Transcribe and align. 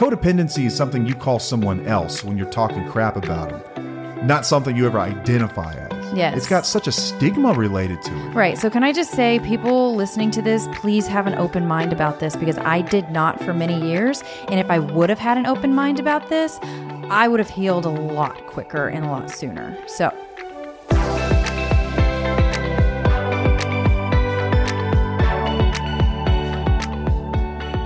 codependency 0.00 0.64
is 0.64 0.74
something 0.74 1.04
you 1.04 1.14
call 1.14 1.38
someone 1.38 1.86
else 1.86 2.24
when 2.24 2.38
you're 2.38 2.48
talking 2.48 2.88
crap 2.88 3.16
about 3.16 3.50
them, 3.50 4.26
not 4.26 4.46
something 4.46 4.74
you 4.74 4.86
ever 4.86 4.98
identify 4.98 5.74
as. 5.74 6.14
Yes. 6.14 6.38
It's 6.38 6.48
got 6.48 6.64
such 6.64 6.86
a 6.86 6.92
stigma 6.92 7.52
related 7.52 8.00
to 8.04 8.10
it. 8.10 8.34
Right. 8.34 8.56
So, 8.56 8.70
can 8.70 8.82
I 8.82 8.92
just 8.94 9.10
say, 9.10 9.40
people 9.40 9.94
listening 9.94 10.30
to 10.30 10.40
this, 10.40 10.66
please 10.72 11.06
have 11.06 11.26
an 11.26 11.34
open 11.34 11.66
mind 11.66 11.92
about 11.92 12.18
this 12.18 12.34
because 12.34 12.56
I 12.56 12.80
did 12.80 13.10
not 13.10 13.44
for 13.44 13.52
many 13.52 13.78
years. 13.90 14.24
And 14.48 14.58
if 14.58 14.70
I 14.70 14.78
would 14.78 15.10
have 15.10 15.18
had 15.18 15.36
an 15.36 15.44
open 15.44 15.74
mind 15.74 16.00
about 16.00 16.30
this, 16.30 16.58
I 17.10 17.28
would 17.28 17.38
have 17.38 17.50
healed 17.50 17.84
a 17.84 17.90
lot 17.90 18.46
quicker 18.46 18.88
and 18.88 19.04
a 19.04 19.08
lot 19.08 19.30
sooner. 19.30 19.76
So, 19.86 20.10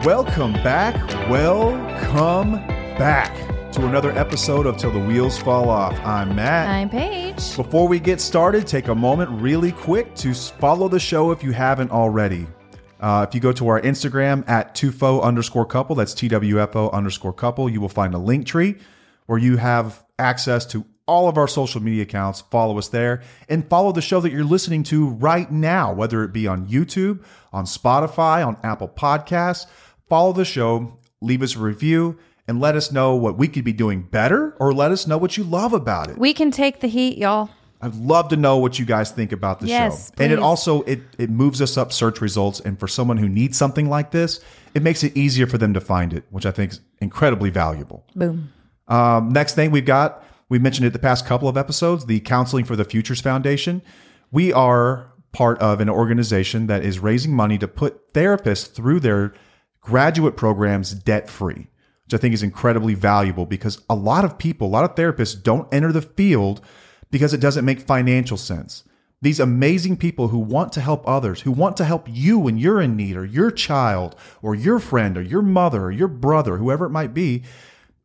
Welcome 0.05 0.53
back. 0.63 0.95
Welcome 2.15 2.65
back 2.97 3.35
to 3.73 3.85
another 3.89 4.13
episode 4.13 4.67
of 4.67 4.77
Till 4.77 4.93
the 4.93 5.01
Wheels 5.01 5.37
Fall 5.37 5.69
Off. 5.69 5.99
I'm 6.05 6.37
Matt. 6.37 6.69
I'm 6.69 6.89
Paige. 6.89 7.57
Before 7.57 7.89
we 7.89 7.99
get 7.99 8.21
started, 8.21 8.69
take 8.69 8.87
a 8.87 8.95
moment 8.95 9.31
really 9.43 9.73
quick 9.73 10.15
to 10.19 10.33
follow 10.33 10.87
the 10.87 11.01
show 11.01 11.33
if 11.33 11.43
you 11.43 11.51
haven't 11.51 11.91
already. 11.91 12.47
Uh, 13.01 13.27
if 13.29 13.35
you 13.35 13.41
go 13.41 13.51
to 13.51 13.67
our 13.67 13.81
Instagram 13.81 14.49
at 14.49 14.77
tufo 14.77 15.25
underscore 15.25 15.67
couple, 15.67 15.97
that's 15.97 16.15
TWFO 16.15 16.93
underscore 16.93 17.33
couple, 17.33 17.69
you 17.69 17.81
will 17.81 17.89
find 17.89 18.15
a 18.15 18.19
link 18.19 18.47
tree 18.47 18.77
where 19.27 19.41
you 19.41 19.57
have 19.57 20.05
access 20.17 20.65
to 20.67 20.85
all 21.09 21.29
of 21.29 21.37
our 21.37 21.49
social 21.49 21.83
media 21.83 22.05
accounts. 22.05 22.43
Follow 22.43 22.79
us 22.79 22.87
there 22.87 23.23
and 23.49 23.67
follow 23.67 23.91
the 23.91 24.01
show 24.01 24.21
that 24.21 24.31
you're 24.31 24.45
listening 24.45 24.85
to 24.85 25.09
right 25.09 25.51
now, 25.51 25.93
whether 25.93 26.23
it 26.23 26.33
be 26.33 26.47
on 26.47 26.69
YouTube, 26.69 27.25
on 27.53 27.65
Spotify, 27.65 28.47
on 28.47 28.57
Apple 28.63 28.89
Podcasts. 28.89 29.67
Follow 30.09 30.33
the 30.33 30.45
show, 30.45 30.97
leave 31.25 31.43
us 31.43 31.57
a 31.57 31.59
review, 31.59 32.19
and 32.47 32.61
let 32.61 32.77
us 32.77 32.93
know 32.93 33.15
what 33.15 33.39
we 33.39 33.49
could 33.49 33.65
be 33.65 33.73
doing 33.73 34.03
better 34.03 34.55
or 34.61 34.73
let 34.73 34.91
us 34.91 35.07
know 35.07 35.19
what 35.19 35.37
you 35.37 35.45
love 35.45 35.73
about 35.73 36.11
it. 36.11 36.19
We 36.19 36.35
can 36.35 36.51
take 36.51 36.81
the 36.81 36.89
heat, 36.89 37.19
y'all. 37.19 37.51
I'd 37.81 37.95
love 37.95 38.29
to 38.29 38.37
know 38.37 38.59
what 38.59 38.79
you 38.79 38.87
guys 38.87 39.11
think 39.11 39.33
about 39.33 39.61
the 39.61 39.67
Yes, 39.67 40.09
show. 40.09 40.25
And 40.25 40.33
it 40.33 40.39
also 40.39 40.83
it 40.83 41.01
it 41.19 41.29
moves 41.29 41.61
us 41.61 41.77
up 41.77 41.93
search 41.93 42.21
results 42.21 42.61
and 42.61 42.81
for 42.81 42.89
someone 42.89 43.19
who 43.19 43.29
needs 43.29 43.59
something 43.59 43.91
like 43.91 44.11
this, 44.11 44.41
it 44.75 44.83
makes 44.83 45.03
it 45.03 45.15
easier 45.17 45.47
for 45.47 45.59
them 45.59 45.75
to 45.75 45.81
find 45.81 46.15
it, 46.15 46.25
which 46.31 46.47
I 46.47 46.51
think 46.51 46.73
is 46.73 46.81
incredibly 47.01 47.51
valuable. 47.51 48.07
Boom. 48.17 48.53
Um, 48.89 49.31
next 49.31 49.55
thing 49.55 49.71
we've 49.71 49.85
got, 49.85 50.25
we 50.49 50.59
mentioned 50.59 50.87
it 50.87 50.93
the 50.95 50.99
past 50.99 51.27
couple 51.27 51.49
of 51.49 51.57
episodes, 51.57 52.07
the 52.07 52.21
Counseling 52.21 52.65
for 52.65 52.77
the 52.77 52.85
Futures 52.85 53.21
Foundation. 53.21 53.83
We 54.31 54.53
are 54.53 55.11
part 55.33 55.59
of 55.59 55.81
an 55.81 55.91
organization 55.91 56.67
that 56.69 56.85
is 56.85 56.99
raising 57.01 57.35
money 57.35 57.59
to 57.59 57.69
put 57.69 58.15
therapists 58.15 58.71
through 58.73 59.01
their 59.01 59.35
graduate 59.85 60.37
programs 60.37 60.93
debt 60.93 61.31
free, 61.31 61.69
which 62.07 62.15
I 62.15 62.17
think 62.17 62.35
is 62.35 62.43
incredibly 62.43 62.95
valuable 62.95 63.47
because 63.47 63.83
a 63.89 63.95
lot 63.95 64.25
of 64.25 64.39
people, 64.39 64.67
a 64.67 64.69
lot 64.69 64.85
of 64.85 64.97
therapists 64.97 65.41
don't 65.41 65.73
enter 65.73 65.93
the 65.93 66.03
field 66.03 66.61
because 67.11 67.33
it 67.33 67.41
doesn't 67.41 67.65
make 67.65 67.81
financial 67.81 68.37
sense. 68.37 68.83
These 69.23 69.41
amazing 69.41 69.99
people 69.99 70.29
who 70.29 70.39
want 70.39 70.73
to 70.73 70.81
help 70.81 71.07
others, 71.07 71.43
who 71.43 71.53
want 71.53 71.77
to 71.79 71.85
help 71.85 72.07
you 72.11 72.39
when 72.39 72.59
you're 72.59 72.81
in 72.81 72.97
need, 72.97 73.17
or 73.17 73.25
your 73.25 73.51
child, 73.51 74.17
or 74.43 74.55
your 74.55 74.79
friend, 74.79 75.17
or 75.17 75.23
your 75.23 75.41
mother, 75.41 75.85
or 75.85 75.93
your 75.93 76.09
brother, 76.09 76.57
whoever 76.57 76.85
it 76.85 76.91
might 76.91 77.15
be, 77.15 77.43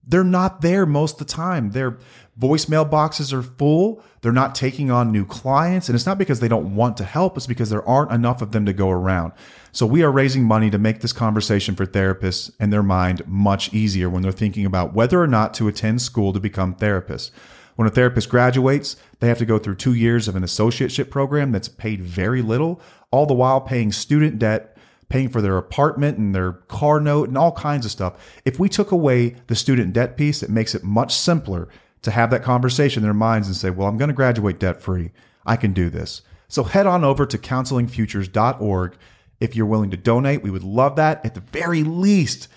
they're 0.10 0.24
not 0.24 0.62
there 0.62 0.86
most 0.86 1.22
of 1.22 1.28
the 1.28 1.34
time. 1.34 1.72
Their 1.72 2.00
voicemail 2.40 2.90
boxes 2.90 3.32
are 3.32 3.44
full. 3.44 4.04
They're 4.22 4.32
not 4.32 4.56
taking 4.56 4.90
on 4.90 5.12
new 5.12 5.26
clients. 5.26 5.88
And 5.88 5.96
it's 5.96 6.06
not 6.06 6.18
because 6.18 6.40
they 6.40 6.48
don't 6.48 6.76
want 6.76 6.98
to 6.98 7.04
help, 7.04 7.38
it's 7.38 7.48
because 7.48 7.70
there 7.70 7.88
aren't 7.88 8.12
enough 8.12 8.42
of 8.42 8.52
them 8.52 8.66
to 8.66 8.74
go 8.74 8.90
around. 8.90 9.34
So 9.72 9.86
we 9.86 10.02
are 10.02 10.12
raising 10.12 10.44
money 10.44 10.72
to 10.72 10.80
make 10.80 11.02
this 11.02 11.14
conversation 11.14 11.76
for 11.76 11.86
therapists 11.86 12.52
and 12.60 12.74
their 12.74 12.84
mind 12.84 13.22
much 13.28 13.72
easier 13.72 14.10
when 14.10 14.24
they're 14.24 14.32
thinking 14.32 14.66
about 14.66 14.94
whether 14.94 15.22
or 15.22 15.28
not 15.28 15.54
to 15.56 15.68
attend 15.68 16.02
school 16.02 16.34
to 16.34 16.40
become 16.40 16.74
therapists. 16.74 17.30
When 17.76 17.88
a 17.88 17.92
therapist 17.92 18.30
graduates, 18.30 18.96
they 19.20 19.28
have 19.28 19.38
to 19.38 19.46
go 19.46 19.60
through 19.60 19.76
two 19.76 19.94
years 19.94 20.28
of 20.28 20.36
an 20.36 20.44
associateship 20.44 21.12
program 21.12 21.52
that's 21.52 21.70
paid 21.70 22.02
very 22.02 22.42
little, 22.42 22.82
all 23.12 23.28
the 23.28 23.34
while 23.36 23.62
paying 23.62 23.92
student 23.92 24.40
debt 24.40 24.76
paying 25.10 25.30
for 25.30 25.42
their 25.42 25.58
apartment 25.58 26.18
and 26.18 26.34
their 26.34 26.54
car 26.54 27.00
note 27.00 27.28
and 27.28 27.38
all 27.38 27.52
kinds 27.52 27.86
of 27.86 27.92
stuff. 27.92 28.14
If 28.46 28.60
we 28.60 28.70
took 28.70 28.92
away 28.92 29.36
the 29.48 29.56
student 29.56 29.94
debt 29.94 30.16
piece, 30.16 30.42
it 30.44 30.50
makes 30.50 30.76
it 30.76 30.84
much 30.84 31.16
simpler 31.16 31.68
to 32.04 32.12
have 32.12 32.30
that 32.30 32.44
conversation 32.44 33.04
in 33.04 33.08
their 33.08 33.14
minds 33.14 33.48
and 33.48 33.58
say, 33.58 33.70
well, 33.70 33.88
I'm 33.88 33.98
going 33.98 34.10
to 34.10 34.16
graduate 34.16 34.60
debt 34.60 34.82
free. 34.82 35.12
I 35.46 35.56
can 35.56 35.74
do 35.74 35.90
this. 35.90 36.22
So 36.48 36.64
head 36.64 36.88
on 36.88 37.04
over 37.04 37.26
to 37.26 37.38
counselingfutures.org. 37.38 38.98
If 39.40 39.56
you're 39.56 39.66
willing 39.66 39.92
to 39.92 39.98
donate, 39.98 40.44
we 40.44 40.52
would 40.52 40.64
love 40.64 40.96
that. 40.96 41.26
At 41.26 41.34
the 41.34 41.42
very 41.42 41.84
least, 41.84 42.48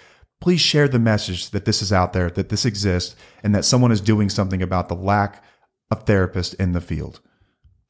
please 0.41 0.61
share 0.61 0.89
the 0.89 0.99
message 0.99 1.51
that 1.51 1.65
this 1.65 1.83
is 1.83 1.93
out 1.93 2.13
there, 2.13 2.31
that 2.31 2.49
this 2.49 2.65
exists, 2.65 3.17
and 3.43 3.55
that 3.55 3.65
someone 3.65 3.93
is 3.93 4.01
doing 4.01 4.29
something 4.29 4.63
about 4.63 4.89
the 4.89 4.95
lack 4.95 5.43
of 5.91 6.05
therapists 6.05 6.55
in 6.55 6.73
the 6.73 6.81
field. 6.81 7.21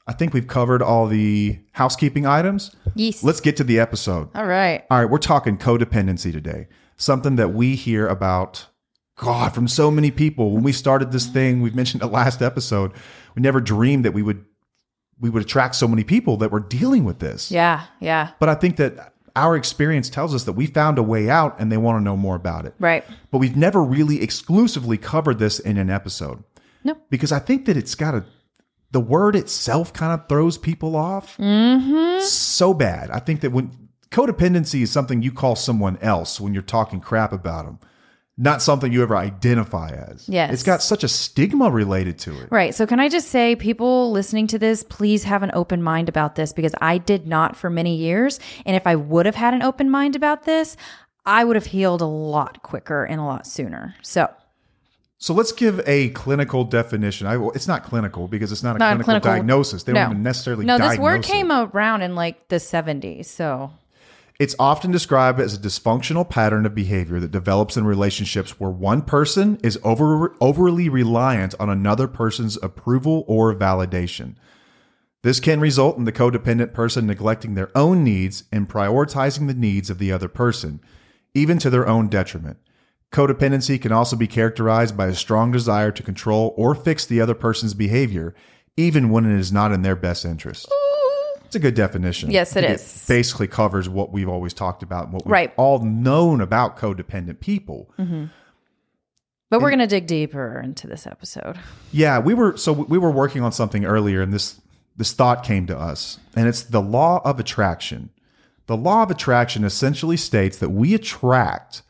I 0.07 0.13
think 0.13 0.35
we've 0.35 0.47
covered 0.47 0.83
all 0.83 1.07
the 1.07 1.61
housekeeping 1.73 2.27
items. 2.27 2.75
Yes. 2.95 3.23
Let's 3.23 3.41
get 3.41 3.57
to 3.59 3.65
the 3.65 3.79
episode. 3.79 4.29
All 4.35 4.47
right. 4.47 4.85
All 4.91 4.99
right, 4.99 5.11
we're 5.11 5.19
talking 5.19 5.57
codependency 5.57 6.33
today. 6.33 6.69
Something 6.97 7.37
that 7.37 7.55
we 7.55 7.77
hear 7.77 8.09
about, 8.09 8.67
God, 9.17 9.55
from 9.55 9.69
so 9.69 9.91
many 9.91 10.11
people. 10.11 10.53
When 10.53 10.63
we 10.63 10.73
started 10.73 11.13
this 11.13 11.27
thing, 11.27 11.63
we've 11.63 11.75
mentioned 11.75 12.03
the 12.03 12.09
last 12.09 12.43
episode, 12.43 12.93
we 13.35 13.43
never 13.43 13.61
dreamed 13.61 14.05
that 14.05 14.13
we 14.13 14.23
would 14.23 14.45
we 15.21 15.31
would 15.31 15.43
attract 15.43 15.77
so 15.77 15.87
many 15.87 16.03
people 16.03 16.37
that 16.39 16.51
were 16.51 16.61
dealing 16.61 17.05
with 17.05 17.21
this. 17.21 17.51
Yeah. 17.51 17.85
Yeah. 18.01 18.33
But 18.41 18.49
I 18.49 18.57
think 18.57 18.77
that 18.77 19.15
our 19.37 19.57
experience 19.57 20.11
tells 20.11 20.35
us 20.35 20.45
that 20.45 20.53
we 20.53 20.67
found 20.67 20.99
a 20.99 21.03
way 21.03 21.31
out 21.31 21.59
and 21.61 21.71
they 21.71 21.77
want 21.77 21.99
to 21.99 22.03
know 22.03 22.17
more 22.17 22.35
about 22.35 22.67
it. 22.67 22.75
Right. 22.81 23.05
But 23.31 23.39
we've 23.39 23.57
never 23.57 23.83
really 23.83 24.21
exclusively 24.21 24.99
covered 24.99 25.39
this 25.39 25.61
in 25.61 25.79
an 25.79 25.91
episode. 25.91 26.43
No. 26.83 26.99
Because 27.09 27.31
I 27.31 27.39
think 27.39 27.67
that 27.67 27.77
it's 27.77 27.95
got 27.95 28.15
a 28.15 28.25
the 28.93 29.01
word 29.01 29.35
itself 29.35 29.93
kind 29.93 30.13
of 30.13 30.29
throws 30.29 30.59
people 30.59 30.95
off 30.97 31.37
mm-hmm. 31.39 32.25
so 32.25 32.73
bad. 32.73 33.11
I 33.11 33.19
think 33.19 33.41
that 33.41 33.51
when 33.51 33.73
codependency 34.11 34.83
is 34.83 34.91
something 34.91 35.23
you 35.23 35.33
call 35.33 35.57
someone 35.57 35.99
else 36.03 36.41
when 36.41 36.53
you're 36.53 36.63
talking 36.63 37.01
crap 37.01 37.33
about 37.33 37.65
them, 37.65 37.79
not 38.39 38.63
something 38.63 38.93
you 38.93 39.03
ever 39.03 39.17
identify 39.17 39.91
as. 39.91 40.29
Yes. 40.29 40.53
It's 40.53 40.63
got 40.63 40.83
such 40.83 41.05
a 41.05 41.09
stigma 41.09 41.71
related 41.71 42.19
to 42.21 42.39
it. 42.41 42.49
Right. 42.51 42.75
So, 42.75 42.87
can 42.87 42.99
I 42.99 43.09
just 43.09 43.29
say, 43.29 43.57
people 43.57 44.11
listening 44.11 44.47
to 44.49 44.59
this, 44.59 44.85
please 44.85 45.25
have 45.25 45.43
an 45.43 45.51
open 45.53 45.83
mind 45.83 46.09
about 46.09 46.35
this 46.35 46.53
because 46.53 46.75
I 46.81 46.99
did 46.99 47.27
not 47.27 47.57
for 47.57 47.69
many 47.69 47.97
years. 47.97 48.41
And 48.65 48.75
if 48.75 48.87
I 48.87 48.97
would 48.97 49.27
have 49.27 49.35
had 49.35 49.53
an 49.55 49.63
open 49.63 49.91
mind 49.91 50.17
about 50.17 50.45
this, 50.45 50.77
I 51.27 51.45
would 51.45 51.57
have 51.57 51.67
healed 51.67 52.01
a 52.01 52.07
lot 52.07 52.63
quicker 52.63 53.05
and 53.05 53.21
a 53.21 53.25
lot 53.25 53.47
sooner. 53.47 53.95
So, 54.03 54.31
So 55.23 55.35
let's 55.35 55.53
give 55.53 55.81
a 55.87 56.09
clinical 56.09 56.65
definition. 56.65 57.29
I, 57.29 57.37
well, 57.37 57.53
it's 57.53 57.69
not 57.69 57.85
clinical 57.85 58.27
because 58.27 58.51
it's 58.51 58.65
not 58.65 58.75
a 58.75 58.81
not 58.81 58.87
clinical, 58.89 59.05
clinical 59.05 59.31
diagnosis. 59.31 59.85
They 59.85 59.93
no. 59.93 60.01
don't 60.01 60.11
even 60.11 60.23
necessarily 60.25 60.65
No, 60.65 60.79
this 60.79 60.99
word 60.99 61.21
it. 61.21 61.25
came 61.25 61.53
around 61.53 62.03
in 62.03 62.17
like 62.17 62.49
the 62.49 62.57
70s. 62.57 63.27
So, 63.27 63.71
It's 64.41 64.57
often 64.59 64.91
described 64.91 65.39
as 65.39 65.55
a 65.55 65.59
dysfunctional 65.59 66.29
pattern 66.29 66.67
of 66.67 66.75
behavior 66.75 67.21
that 67.21 67.31
develops 67.31 67.77
in 67.77 67.85
relationships 67.85 68.59
where 68.59 68.73
one 68.73 69.01
person 69.01 69.61
is 69.63 69.79
over, 69.85 70.35
overly 70.41 70.89
reliant 70.89 71.55
on 71.61 71.71
another 71.71 72.09
person's 72.09 72.57
approval 72.61 73.25
or 73.29 73.55
validation. 73.55 74.35
This 75.23 75.39
can 75.39 75.61
result 75.61 75.99
in 75.99 76.05
the 76.05 76.11
codependent 76.11 76.73
person 76.73 77.07
neglecting 77.07 77.55
their 77.55 77.71
own 77.79 78.03
needs 78.03 78.43
and 78.51 78.69
prioritizing 78.69 79.47
the 79.47 79.55
needs 79.55 79.89
of 79.89 79.99
the 79.99 80.11
other 80.11 80.29
person, 80.29 80.81
even 81.33 81.59
to 81.59 81.71
their 81.71 81.87
own 81.87 82.09
detriment. 82.09 82.59
Codependency 83.13 83.81
can 83.81 83.93
also 83.93 84.17
be 84.17 84.27
characterized 84.27 84.97
by 84.97 85.07
a 85.09 85.15
strong 85.15 85.53
desire 85.53 85.91
to 85.93 86.03
control 86.03 86.55
or 86.57 86.75
fix 86.75 87.05
the 87.05 87.21
other 87.21 87.35
person's 87.35 87.75
behavior, 87.75 88.35
even 88.77 89.11
when 89.11 89.31
it 89.31 89.39
is 89.39 89.53
not 89.53 89.71
in 89.71 89.83
their 89.83 89.95
best 89.97 90.25
interest. 90.25 90.67
It's 91.45 91.55
a 91.55 91.59
good 91.59 91.75
definition. 91.75 92.31
Yes, 92.31 92.57
it 92.57 92.65
think 92.81 93.07
basically 93.09 93.47
covers 93.47 93.87
what 93.87 94.11
we've 94.11 94.29
always 94.31 94.55
talked 94.55 94.83
about 94.83 95.05
and 95.05 95.13
what 95.13 95.27
we've 95.27 95.31
Right. 95.33 95.53
all 95.59 95.81
known 95.81 96.41
about 96.41 96.79
codependent 96.79 97.41
people. 97.41 97.93
Mm-hmm. 97.99 98.25
but 99.51 99.61
we're 99.61 99.69
going 99.69 99.81
to 99.81 99.87
dig 99.87 100.07
deeper 100.07 100.59
into 100.65 100.87
this 100.87 101.07
episode. 101.07 101.59
Yeah, 101.93 102.19
we 102.19 102.33
were 102.33 102.57
so 102.57 102.73
we 102.73 102.97
were 102.97 103.11
working 103.11 103.43
on 103.43 103.53
something 103.53 103.85
earlier, 103.85 104.23
and 104.23 104.33
this 104.33 104.59
this 104.97 105.13
thought 105.13 105.45
came 105.45 105.67
to 105.67 105.79
us, 105.79 106.19
and 106.35 106.49
it's 106.49 106.63
the 106.63 106.81
law 106.81 107.21
of 107.23 107.39
attraction. 107.39 108.09
The 108.67 108.77
law 108.79 109.03
of 109.03 109.11
attraction 109.11 109.65
essentially 109.65 110.17
states 110.17 110.57
that 110.57 110.71
we 110.71 110.95
attract 110.95 111.83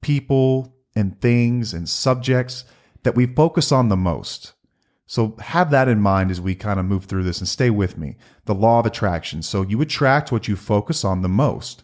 people 0.00 0.74
and 0.94 1.20
things 1.20 1.72
and 1.72 1.88
subjects 1.88 2.64
that 3.02 3.14
we 3.14 3.26
focus 3.26 3.72
on 3.72 3.88
the 3.88 3.96
most. 3.96 4.52
So 5.06 5.36
have 5.40 5.70
that 5.70 5.88
in 5.88 6.00
mind 6.00 6.30
as 6.30 6.40
we 6.40 6.54
kind 6.54 6.78
of 6.78 6.86
move 6.86 7.06
through 7.06 7.24
this 7.24 7.40
and 7.40 7.48
stay 7.48 7.70
with 7.70 7.98
me. 7.98 8.16
The 8.44 8.54
law 8.54 8.78
of 8.78 8.86
attraction. 8.86 9.42
So 9.42 9.62
you 9.62 9.80
attract 9.80 10.30
what 10.30 10.46
you 10.46 10.54
focus 10.56 11.04
on 11.04 11.22
the 11.22 11.28
most. 11.28 11.82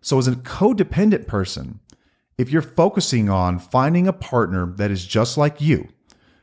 So 0.00 0.18
as 0.18 0.28
a 0.28 0.32
codependent 0.32 1.26
person, 1.26 1.80
if 2.38 2.50
you're 2.50 2.62
focusing 2.62 3.28
on 3.28 3.58
finding 3.58 4.08
a 4.08 4.12
partner 4.12 4.66
that 4.76 4.90
is 4.90 5.06
just 5.06 5.36
like 5.36 5.60
you, 5.60 5.88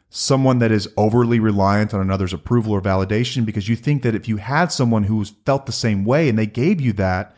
someone 0.09 0.59
that 0.59 0.71
is 0.71 0.89
overly 0.97 1.39
reliant 1.39 1.93
on 1.93 2.01
another's 2.01 2.33
approval 2.33 2.73
or 2.73 2.81
validation 2.81 3.45
because 3.45 3.67
you 3.67 3.75
think 3.75 4.03
that 4.03 4.15
if 4.15 4.27
you 4.27 4.37
had 4.37 4.71
someone 4.71 5.03
who 5.03 5.23
felt 5.23 5.65
the 5.65 5.71
same 5.71 6.05
way 6.05 6.29
and 6.29 6.37
they 6.37 6.45
gave 6.45 6.79
you 6.79 6.93
that, 6.93 7.35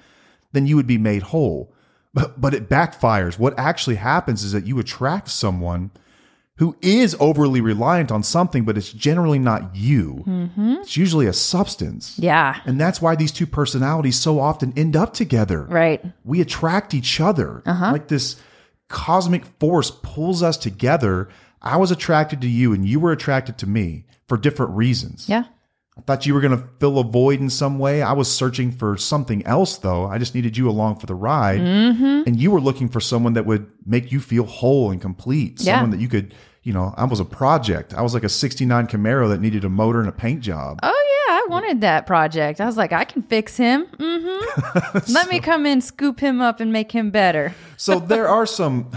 then 0.51 0.67
you 0.67 0.75
would 0.75 0.87
be 0.87 0.97
made 0.97 1.23
whole. 1.23 1.72
But, 2.13 2.39
but 2.39 2.53
it 2.53 2.69
backfires. 2.69 3.39
What 3.39 3.57
actually 3.57 3.95
happens 3.95 4.43
is 4.43 4.51
that 4.51 4.67
you 4.67 4.79
attract 4.79 5.29
someone 5.29 5.91
who 6.57 6.77
is 6.81 7.15
overly 7.19 7.61
reliant 7.61 8.11
on 8.11 8.21
something, 8.21 8.63
but 8.63 8.77
it's 8.77 8.91
generally 8.93 9.39
not 9.39 9.75
you. 9.75 10.23
Mm-hmm. 10.27 10.75
It's 10.81 10.95
usually 10.95 11.25
a 11.25 11.33
substance. 11.33 12.17
Yeah. 12.19 12.59
And 12.65 12.79
that's 12.79 13.01
why 13.01 13.15
these 13.15 13.31
two 13.31 13.47
personalities 13.47 14.19
so 14.19 14.39
often 14.39 14.71
end 14.77 14.95
up 14.95 15.13
together. 15.13 15.63
Right. 15.63 16.03
We 16.23 16.41
attract 16.41 16.93
each 16.93 17.19
other. 17.19 17.63
Uh-huh. 17.65 17.91
Like 17.91 18.07
this 18.07 18.39
cosmic 18.87 19.45
force 19.59 19.89
pulls 19.89 20.43
us 20.43 20.55
together. 20.55 21.27
I 21.61 21.77
was 21.77 21.89
attracted 21.89 22.41
to 22.41 22.47
you 22.47 22.71
and 22.71 22.87
you 22.87 22.99
were 22.99 23.11
attracted 23.11 23.57
to 23.59 23.67
me 23.67 24.05
for 24.27 24.37
different 24.37 24.73
reasons. 24.73 25.27
Yeah. 25.27 25.45
I 25.97 26.01
thought 26.01 26.25
you 26.25 26.33
were 26.33 26.41
going 26.41 26.57
to 26.57 26.67
fill 26.79 26.97
a 26.97 27.03
void 27.03 27.39
in 27.39 27.49
some 27.51 27.77
way. 27.77 28.01
I 28.01 28.13
was 28.13 28.31
searching 28.31 28.71
for 28.71 28.97
something 28.97 29.45
else, 29.45 29.77
though. 29.77 30.07
I 30.07 30.17
just 30.17 30.33
needed 30.33 30.57
you 30.57 30.67
along 30.67 30.97
for 30.97 31.05
the 31.05 31.13
ride. 31.13 31.61
Mm-hmm. 31.61 32.23
And 32.25 32.39
you 32.39 32.49
were 32.49 32.59
looking 32.59 32.89
for 32.89 32.99
someone 32.99 33.33
that 33.33 33.45
would 33.45 33.69
make 33.85 34.11
you 34.11 34.19
feel 34.19 34.45
whole 34.45 34.89
and 34.89 34.99
complete. 34.99 35.61
Yeah. 35.61 35.75
Someone 35.75 35.91
that 35.91 35.99
you 35.99 36.07
could, 36.07 36.33
you 36.63 36.73
know, 36.73 36.95
I 36.97 37.05
was 37.05 37.19
a 37.19 37.25
project. 37.25 37.93
I 37.93 38.01
was 38.01 38.15
like 38.15 38.23
a 38.23 38.29
69 38.29 38.87
Camaro 38.87 39.29
that 39.29 39.39
needed 39.39 39.65
a 39.65 39.69
motor 39.69 39.99
and 39.99 40.09
a 40.09 40.13
paint 40.13 40.41
job. 40.41 40.79
Oh 40.81 40.87
yeah, 41.27 41.33
I 41.33 41.45
wanted 41.47 41.81
that 41.81 42.07
project. 42.07 42.59
I 42.59 42.65
was 42.65 42.75
like, 42.75 42.91
I 42.91 43.03
can 43.03 43.21
fix 43.21 43.55
him. 43.55 43.85
hmm 43.85 45.09
Let 45.13 45.29
me 45.29 45.39
come 45.39 45.67
in, 45.67 45.79
scoop 45.79 46.19
him 46.19 46.41
up, 46.41 46.59
and 46.59 46.73
make 46.73 46.91
him 46.91 47.11
better. 47.11 47.53
So 47.77 47.99
there 47.99 48.27
are 48.27 48.47
some, 48.47 48.89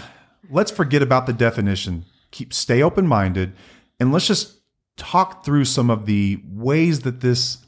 let's 0.48 0.70
forget 0.70 1.02
about 1.02 1.26
the 1.26 1.34
definition. 1.34 2.06
Keep, 2.31 2.54
stay 2.54 2.82
open 2.82 3.06
minded, 3.06 3.52
and 4.00 4.12
let's 4.12 4.26
just 4.26 4.56
talk 4.96 5.44
through 5.44 5.64
some 5.64 5.90
of 5.90 6.06
the 6.06 6.40
ways 6.46 7.00
that 7.00 7.20
this, 7.20 7.58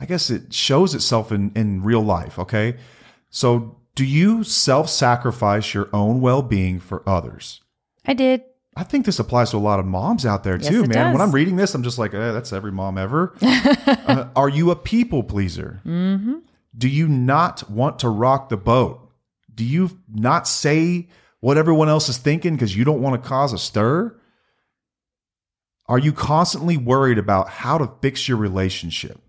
I 0.00 0.06
guess 0.06 0.30
it 0.30 0.52
shows 0.52 0.94
itself 0.94 1.32
in, 1.32 1.52
in 1.54 1.82
real 1.82 2.02
life. 2.02 2.38
Okay. 2.38 2.76
So 3.30 3.78
do 3.94 4.04
you 4.04 4.44
self 4.44 4.88
sacrifice 4.88 5.74
your 5.74 5.88
own 5.92 6.20
well 6.20 6.42
being 6.42 6.80
for 6.80 7.06
others? 7.08 7.60
I 8.04 8.14
did. 8.14 8.42
I 8.74 8.84
think 8.84 9.04
this 9.04 9.18
applies 9.18 9.50
to 9.50 9.58
a 9.58 9.58
lot 9.58 9.80
of 9.80 9.86
moms 9.86 10.24
out 10.24 10.44
there 10.44 10.56
Yes, 10.56 10.68
too, 10.68 10.84
man. 10.86 11.12
When. 11.12 11.20
I'm 11.20 11.30
reading 11.30 11.56
this, 11.56 11.74
I'm 11.74 11.82
just 11.82 11.98
like, 11.98 12.14
eh, 12.14 12.32
that's 12.32 12.54
every 12.54 12.72
mom 12.72 12.96
ever. 12.96 13.34
uh, 13.42 14.28
are 14.34 14.48
you 14.48 14.70
a 14.70 14.76
people 14.76 15.22
pleaser? 15.22 15.82
Mm-hmm. 15.84 16.38
Do 16.76 16.88
you 16.88 17.06
not 17.06 17.70
want 17.70 17.98
to 17.98 18.08
rock 18.08 18.48
the 18.48 18.56
boat? 18.56 19.10
Do 19.54 19.64
you 19.64 19.90
not 20.10 20.48
say 20.48 21.08
what 21.40 21.58
everyone 21.58 21.90
else 21.90 22.08
is 22.08 22.16
thinking 22.16 22.54
because 22.54 22.74
you 22.74 22.84
don't 22.84 23.02
want 23.02 23.22
to 23.22 23.28
cause 23.28 23.52
a 23.52 23.58
stir? 23.58 24.18
Are 25.86 25.98
you 25.98 26.12
constantly 26.12 26.76
worried 26.76 27.18
about 27.18 27.48
how 27.48 27.78
to 27.78 27.90
fix 28.00 28.28
your 28.28 28.38
relationship? 28.38 29.20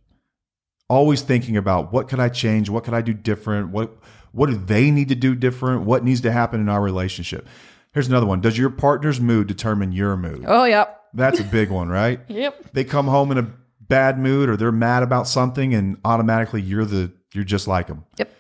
Always 0.90 1.22
thinking 1.22 1.58
about 1.58 1.92
what 1.92 2.08
could 2.08 2.20
I 2.20 2.30
change? 2.30 2.70
What 2.70 2.84
could 2.84 2.94
I 2.94 3.02
do 3.02 3.14
different? 3.14 3.70
What 3.70 3.98
what 4.32 4.50
do 4.50 4.56
they 4.56 4.92
need 4.92 5.10
to 5.10 5.16
do 5.16 5.36
different? 5.36 5.84
What 5.84 6.04
needs 6.04 6.22
to 6.22 6.32
happen 6.32 6.60
in 6.60 6.70
our 6.70 6.82
relationship? 6.82 7.48
Here's 7.94 8.08
another 8.08 8.26
one. 8.26 8.42
Does 8.42 8.58
your 8.58 8.70
partner's 8.70 9.22
mood 9.22 9.48
determine 9.48 9.92
your 9.92 10.16
mood? 10.18 10.46
Oh 10.48 10.66
yep. 10.66 11.02
That's 11.14 11.40
a 11.40 11.44
big 11.44 11.70
one, 11.70 11.90
right? 11.90 12.20
Yep. 12.28 12.74
They 12.74 12.84
come 12.84 13.08
home 13.08 13.32
in 13.32 13.38
a 13.38 13.50
bad 13.80 14.18
mood 14.18 14.50
or 14.50 14.58
they're 14.58 14.72
mad 14.72 15.04
about 15.04 15.28
something 15.28 15.74
and 15.74 15.98
automatically 16.04 16.62
you're 16.62 16.86
the 16.86 17.12
you're 17.34 17.44
just 17.44 17.68
like 17.68 17.88
them. 17.88 18.06
Yep. 18.18 18.32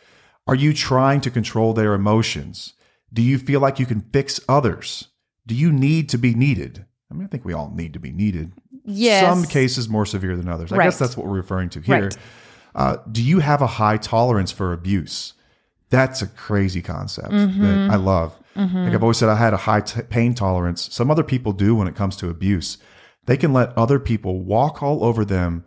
Are 0.47 0.55
you 0.55 0.73
trying 0.73 1.21
to 1.21 1.31
control 1.31 1.73
their 1.73 1.93
emotions? 1.93 2.73
Do 3.11 3.21
you 3.21 3.37
feel 3.37 3.59
like 3.59 3.79
you 3.79 3.85
can 3.85 4.01
fix 4.11 4.39
others? 4.49 5.07
Do 5.45 5.55
you 5.55 5.71
need 5.71 6.09
to 6.09 6.17
be 6.17 6.33
needed? 6.33 6.85
I 7.13 7.15
mean, 7.17 7.25
I 7.25 7.27
think 7.29 7.45
we 7.45 7.53
all 7.53 7.71
need 7.75 7.93
to 7.93 7.99
be 7.99 8.11
needed. 8.11 8.51
Yes. 8.85 9.23
Some 9.25 9.43
cases 9.45 9.87
more 9.87 10.05
severe 10.05 10.35
than 10.35 10.49
others. 10.49 10.71
I 10.71 10.77
Right. 10.77 10.85
guess 10.85 10.97
that's 10.99 11.15
what 11.15 11.25
we're 11.27 11.35
referring 11.37 11.69
to 11.69 11.79
here. 11.81 12.03
Right. 12.05 12.17
Uh, 12.75 12.97
do 13.11 13.21
you 13.23 13.39
have 13.39 13.61
a 13.61 13.67
high 13.67 13.97
tolerance 13.97 14.51
for 14.51 14.73
abuse? 14.73 15.33
That's 15.89 16.21
a 16.23 16.27
crazy 16.27 16.81
concept 16.81 17.29
Mm-hmm. 17.31 17.61
that 17.61 17.91
I 17.91 17.95
love. 17.95 18.37
Like 18.55 18.93
I've 18.93 19.01
always 19.03 19.17
said, 19.17 19.29
I 19.29 19.35
had 19.35 19.53
a 19.53 19.57
high 19.57 19.81
t- 19.81 20.01
pain 20.03 20.33
tolerance. 20.35 20.87
Some 20.93 21.09
other 21.09 21.23
people 21.23 21.53
do 21.53 21.75
when 21.75 21.87
it 21.87 21.95
comes 21.95 22.15
to 22.17 22.29
abuse. 22.29 22.77
They 23.25 23.37
can 23.37 23.51
let 23.53 23.75
other 23.77 23.99
people 23.99 24.41
walk 24.41 24.83
all 24.83 25.03
over 25.03 25.23
them 25.25 25.65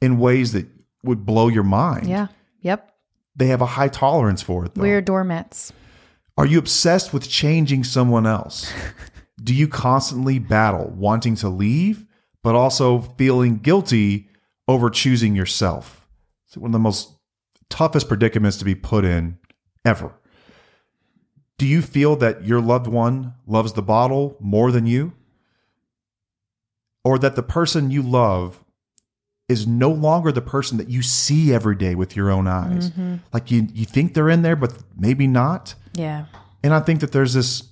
in 0.00 0.18
ways 0.18 0.52
that 0.52 0.66
would 1.02 1.24
blow 1.26 1.48
your 1.48 1.64
mind. 1.64 2.06
Yeah. 2.08 2.26
Yep. 2.60 2.92
They 3.34 3.46
have 3.48 3.60
a 3.62 3.66
high 3.66 3.88
tolerance 3.88 4.42
for 4.42 4.64
it, 4.64 4.74
though. 4.74 4.82
We're 4.82 5.00
doormats. 5.00 5.72
Are 6.36 6.46
you 6.46 6.58
obsessed 6.58 7.12
with 7.12 7.28
changing 7.28 7.82
someone 7.84 8.26
else? 8.26 8.72
Do 9.42 9.54
you 9.54 9.68
constantly 9.68 10.38
battle 10.38 10.92
wanting 10.96 11.36
to 11.36 11.48
leave, 11.48 12.06
but 12.42 12.54
also 12.54 13.00
feeling 13.00 13.58
guilty 13.58 14.28
over 14.66 14.90
choosing 14.90 15.36
yourself? 15.36 16.08
It's 16.46 16.56
one 16.56 16.70
of 16.70 16.72
the 16.72 16.78
most 16.78 17.12
toughest 17.70 18.08
predicaments 18.08 18.56
to 18.58 18.64
be 18.64 18.74
put 18.74 19.04
in 19.04 19.38
ever. 19.84 20.14
Do 21.58 21.66
you 21.66 21.82
feel 21.82 22.16
that 22.16 22.44
your 22.44 22.60
loved 22.60 22.86
one 22.86 23.34
loves 23.46 23.72
the 23.72 23.82
bottle 23.82 24.36
more 24.40 24.70
than 24.70 24.86
you? 24.86 25.12
Or 27.04 27.18
that 27.18 27.36
the 27.36 27.42
person 27.42 27.90
you 27.90 28.02
love 28.02 28.64
is 29.48 29.66
no 29.66 29.90
longer 29.90 30.30
the 30.30 30.42
person 30.42 30.78
that 30.78 30.88
you 30.88 31.02
see 31.02 31.54
every 31.54 31.74
day 31.74 31.94
with 31.94 32.14
your 32.14 32.30
own 32.30 32.46
eyes? 32.46 32.90
Mm-hmm. 32.90 33.16
Like 33.32 33.50
you, 33.50 33.66
you 33.72 33.86
think 33.86 34.14
they're 34.14 34.28
in 34.28 34.42
there, 34.42 34.56
but 34.56 34.74
maybe 34.96 35.26
not? 35.26 35.74
Yeah. 35.94 36.26
And 36.62 36.74
I 36.74 36.80
think 36.80 37.00
that 37.00 37.12
there's 37.12 37.34
this 37.34 37.64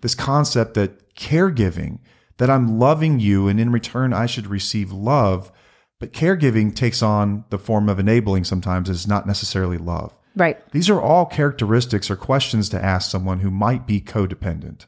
this 0.00 0.14
concept 0.14 0.74
that 0.74 1.14
caregiving, 1.14 1.98
that 2.38 2.50
I'm 2.50 2.78
loving 2.78 3.20
you 3.20 3.48
and 3.48 3.60
in 3.60 3.72
return 3.72 4.12
I 4.12 4.26
should 4.26 4.46
receive 4.46 4.92
love, 4.92 5.52
but 5.98 6.12
caregiving 6.12 6.74
takes 6.74 7.02
on 7.02 7.44
the 7.50 7.58
form 7.58 7.88
of 7.88 7.98
enabling 7.98 8.44
sometimes 8.44 8.88
is 8.88 9.06
not 9.06 9.26
necessarily 9.26 9.78
love. 9.78 10.14
Right. 10.34 10.58
These 10.72 10.88
are 10.88 11.00
all 11.00 11.26
characteristics 11.26 12.10
or 12.10 12.16
questions 12.16 12.68
to 12.70 12.82
ask 12.82 13.10
someone 13.10 13.40
who 13.40 13.50
might 13.50 13.86
be 13.86 14.00
codependent. 14.00 14.86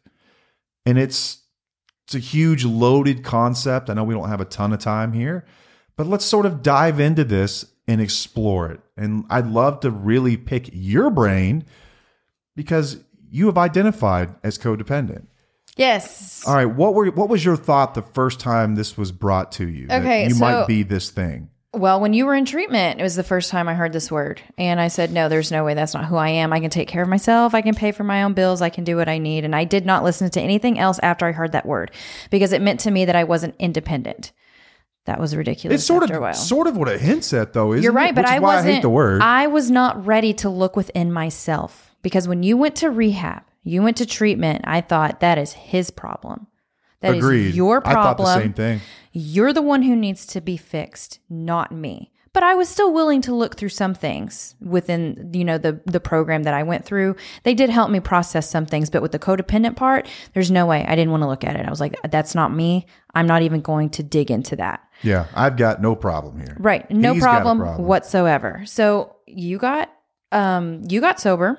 And 0.87 0.99
it's 0.99 1.43
it's 2.07 2.15
a 2.15 2.19
huge 2.19 2.65
loaded 2.65 3.23
concept. 3.23 3.89
I 3.89 3.95
know 3.95 4.05
we 4.05 4.15
don't 4.15 4.29
have 4.29 4.41
a 4.41 4.47
ton 4.47 4.73
of 4.73 4.81
time 4.81 5.13
here, 5.13 5.45
but 5.97 6.07
let's 6.07 6.25
sort 6.25 6.47
of 6.47 6.63
dive 6.63 6.99
into 6.99 7.25
this 7.25 7.65
and 7.87 8.01
explore 8.01 8.71
it. 8.71 8.81
And 8.97 9.25
I'd 9.31 9.47
love 9.47 9.81
to 9.81 9.91
really 9.91 10.37
pick 10.37 10.71
your 10.73 11.11
brain 11.11 11.65
because 12.57 12.99
you 13.33 13.47
have 13.47 13.59
identified 13.59 14.35
as 14.45 14.59
codependent. 14.59 15.27
Yes. 15.77 16.45
All 16.47 16.55
right, 16.55 16.67
what 16.67 16.95
were 16.95 17.11
what 17.11 17.29
was 17.31 17.45
your 17.45 17.57
thought 17.57 17.95
the 17.95 18.03
first 18.03 18.39
time 18.39 18.75
this 18.75 18.97
was 18.99 19.11
brought 19.11 19.53
to 19.53 19.67
you? 19.67 19.87
Okay, 19.91 20.29
you 20.29 20.35
might 20.37 20.67
be 20.67 20.83
this 20.83 21.11
thing. 21.11 21.49
Well, 21.75 22.01
when 22.01 22.13
you 22.13 22.27
were 22.27 22.35
in 22.35 22.45
treatment, 22.45 23.01
it 23.01 23.03
was 23.03 23.17
the 23.17 23.23
first 23.23 23.51
time 23.51 23.67
I 23.67 23.73
heard 23.73 23.95
this 23.95 24.11
word. 24.11 24.43
And 24.59 24.79
I 24.79 24.89
said, 24.89 25.11
no, 25.11 25.31
there's 25.31 25.51
no 25.51 25.65
way 25.65 25.73
that's 25.73 25.95
not 25.95 26.05
who 26.05 26.17
I 26.17 26.29
am. 26.29 26.53
I 26.53 26.61
can 26.61 26.69
take 26.69 26.87
care 26.87 27.03
of 27.03 27.09
myself. 27.09 27.55
I 27.55 27.63
can 27.63 27.75
pay 27.75 27.93
for 27.93 28.05
my 28.05 28.25
own 28.25 28.35
bills. 28.35 28.61
I 28.61 28.69
can 28.69 28.85
do 28.85 28.95
what 28.99 29.09
I 29.09 29.17
need. 29.17 29.47
And 29.47 29.57
I 29.57 29.65
did 29.65 29.87
not 29.87 30.05
listen 30.05 30.29
to 30.29 30.41
anything 30.41 30.79
else 30.79 31.01
after 31.03 31.25
I 31.25 31.33
heard 31.33 31.53
that 31.53 31.65
word 31.65 31.91
because 32.31 32.53
it 32.53 32.61
meant 32.61 32.81
to 32.81 32.91
me 32.91 33.07
that 33.07 33.17
I 33.17 33.25
wasn't 33.25 33.55
independent. 33.59 34.33
That 35.07 35.19
was 35.19 35.35
ridiculous. 35.35 35.81
It's 35.81 35.87
sort 35.87 36.03
after 36.03 36.19
a 36.19 36.21
while. 36.21 36.31
of 36.33 36.37
sort 36.37 36.67
of 36.67 36.77
what 36.77 36.89
it 36.89 37.01
hints 37.01 37.33
at 37.33 37.55
though, 37.55 37.73
isn't 37.73 37.83
You're 37.83 37.93
right, 37.93 38.11
it? 38.11 38.17
but 38.17 38.25
Which 38.27 38.33
I 38.33 38.39
why 38.41 38.57
wasn't. 38.57 38.69
I 38.71 38.75
hate 38.75 38.83
the 38.83 38.91
word. 38.91 39.23
I 39.23 39.47
was 39.47 39.71
not 39.71 40.05
ready 40.05 40.35
to 40.35 40.51
look 40.51 40.77
within 40.77 41.11
myself 41.11 41.92
because 42.03 42.29
when 42.29 42.43
you 42.43 42.57
went 42.57 42.77
to 42.77 42.91
rehab, 42.91 43.43
you 43.63 43.83
went 43.83 43.97
to 43.99 44.07
treatment. 44.07 44.63
I 44.65 44.81
thought 44.81 45.21
that 45.21 45.39
is 45.39 45.53
his 45.53 45.91
problem. 45.91 46.47
That 47.01 47.15
is 47.17 47.25
Agreed. 47.25 47.55
your 47.55 47.79
I 47.87 47.93
thought 47.93 48.17
problem. 48.17 48.27
the 48.27 48.41
same 48.43 48.53
thing. 48.53 48.81
You're 49.13 49.53
the 49.53 49.63
one 49.63 49.83
who 49.83 49.97
needs 49.97 50.27
to 50.27 50.41
be 50.41 50.57
fixed, 50.57 51.19
not 51.29 51.73
me. 51.73 52.13
But 52.35 52.43
I 52.43 52.55
was 52.55 52.67
still 52.71 52.95
willing 52.95 53.21
to 53.23 53.35
look 53.35 53.57
through 53.57 53.69
some 53.69 53.93
things 53.93 54.55
within, 54.59 55.33
you 55.35 55.45
know, 55.45 55.59
the 55.59 55.81
the 55.85 56.01
program 56.01 56.45
that 56.45 56.55
I 56.55 56.63
went 56.63 56.87
through. 56.87 57.17
They 57.43 57.53
did 57.53 57.69
help 57.69 57.91
me 57.91 58.01
process 58.01 58.49
some 58.49 58.65
things, 58.65 58.89
but 58.89 59.03
with 59.03 59.13
the 59.13 59.19
codependent 59.19 59.77
part, 59.77 60.09
there's 60.33 60.51
no 60.51 60.65
way. 60.65 60.83
I 60.89 60.97
didn't 60.97 61.11
want 61.11 61.25
to 61.25 61.29
look 61.29 61.45
at 61.45 61.57
it. 61.57 61.67
I 61.67 61.71
was 61.71 61.79
like, 61.81 61.95
that's 62.11 62.35
not 62.35 62.51
me. 62.51 62.87
I'm 63.15 63.27
not 63.27 63.43
even 63.43 63.61
going 63.61 63.91
to 63.91 64.03
dig 64.03 64.31
into 64.31 64.57
that. 64.57 64.81
Yeah, 65.03 65.27
I've 65.35 65.59
got 65.59 65.83
no 65.83 65.95
problem 65.95 66.39
here. 66.39 66.57
Right. 66.59 66.91
No 66.91 67.13
He's 67.13 67.23
got 67.23 67.29
a 67.29 67.41
problem, 67.43 67.59
problem. 67.59 67.87
whatsoever. 67.87 68.63
So 68.65 69.17
you 69.27 69.59
got 69.59 69.93
um 70.31 70.85
you 70.89 71.03
got 71.03 71.21
sober 71.21 71.59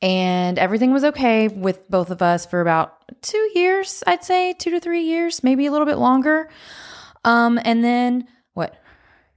and 0.00 0.58
everything 0.58 0.92
was 0.92 1.04
okay 1.04 1.48
with 1.48 1.88
both 1.90 2.10
of 2.10 2.22
us 2.22 2.46
for 2.46 2.60
about 2.60 2.94
two 3.22 3.50
years, 3.54 4.02
I'd 4.06 4.24
say, 4.24 4.52
two 4.52 4.70
to 4.70 4.80
three 4.80 5.02
years, 5.02 5.42
maybe 5.42 5.66
a 5.66 5.72
little 5.72 5.86
bit 5.86 5.98
longer. 5.98 6.48
Um 7.24 7.58
and 7.64 7.82
then 7.84 8.28
what? 8.54 8.76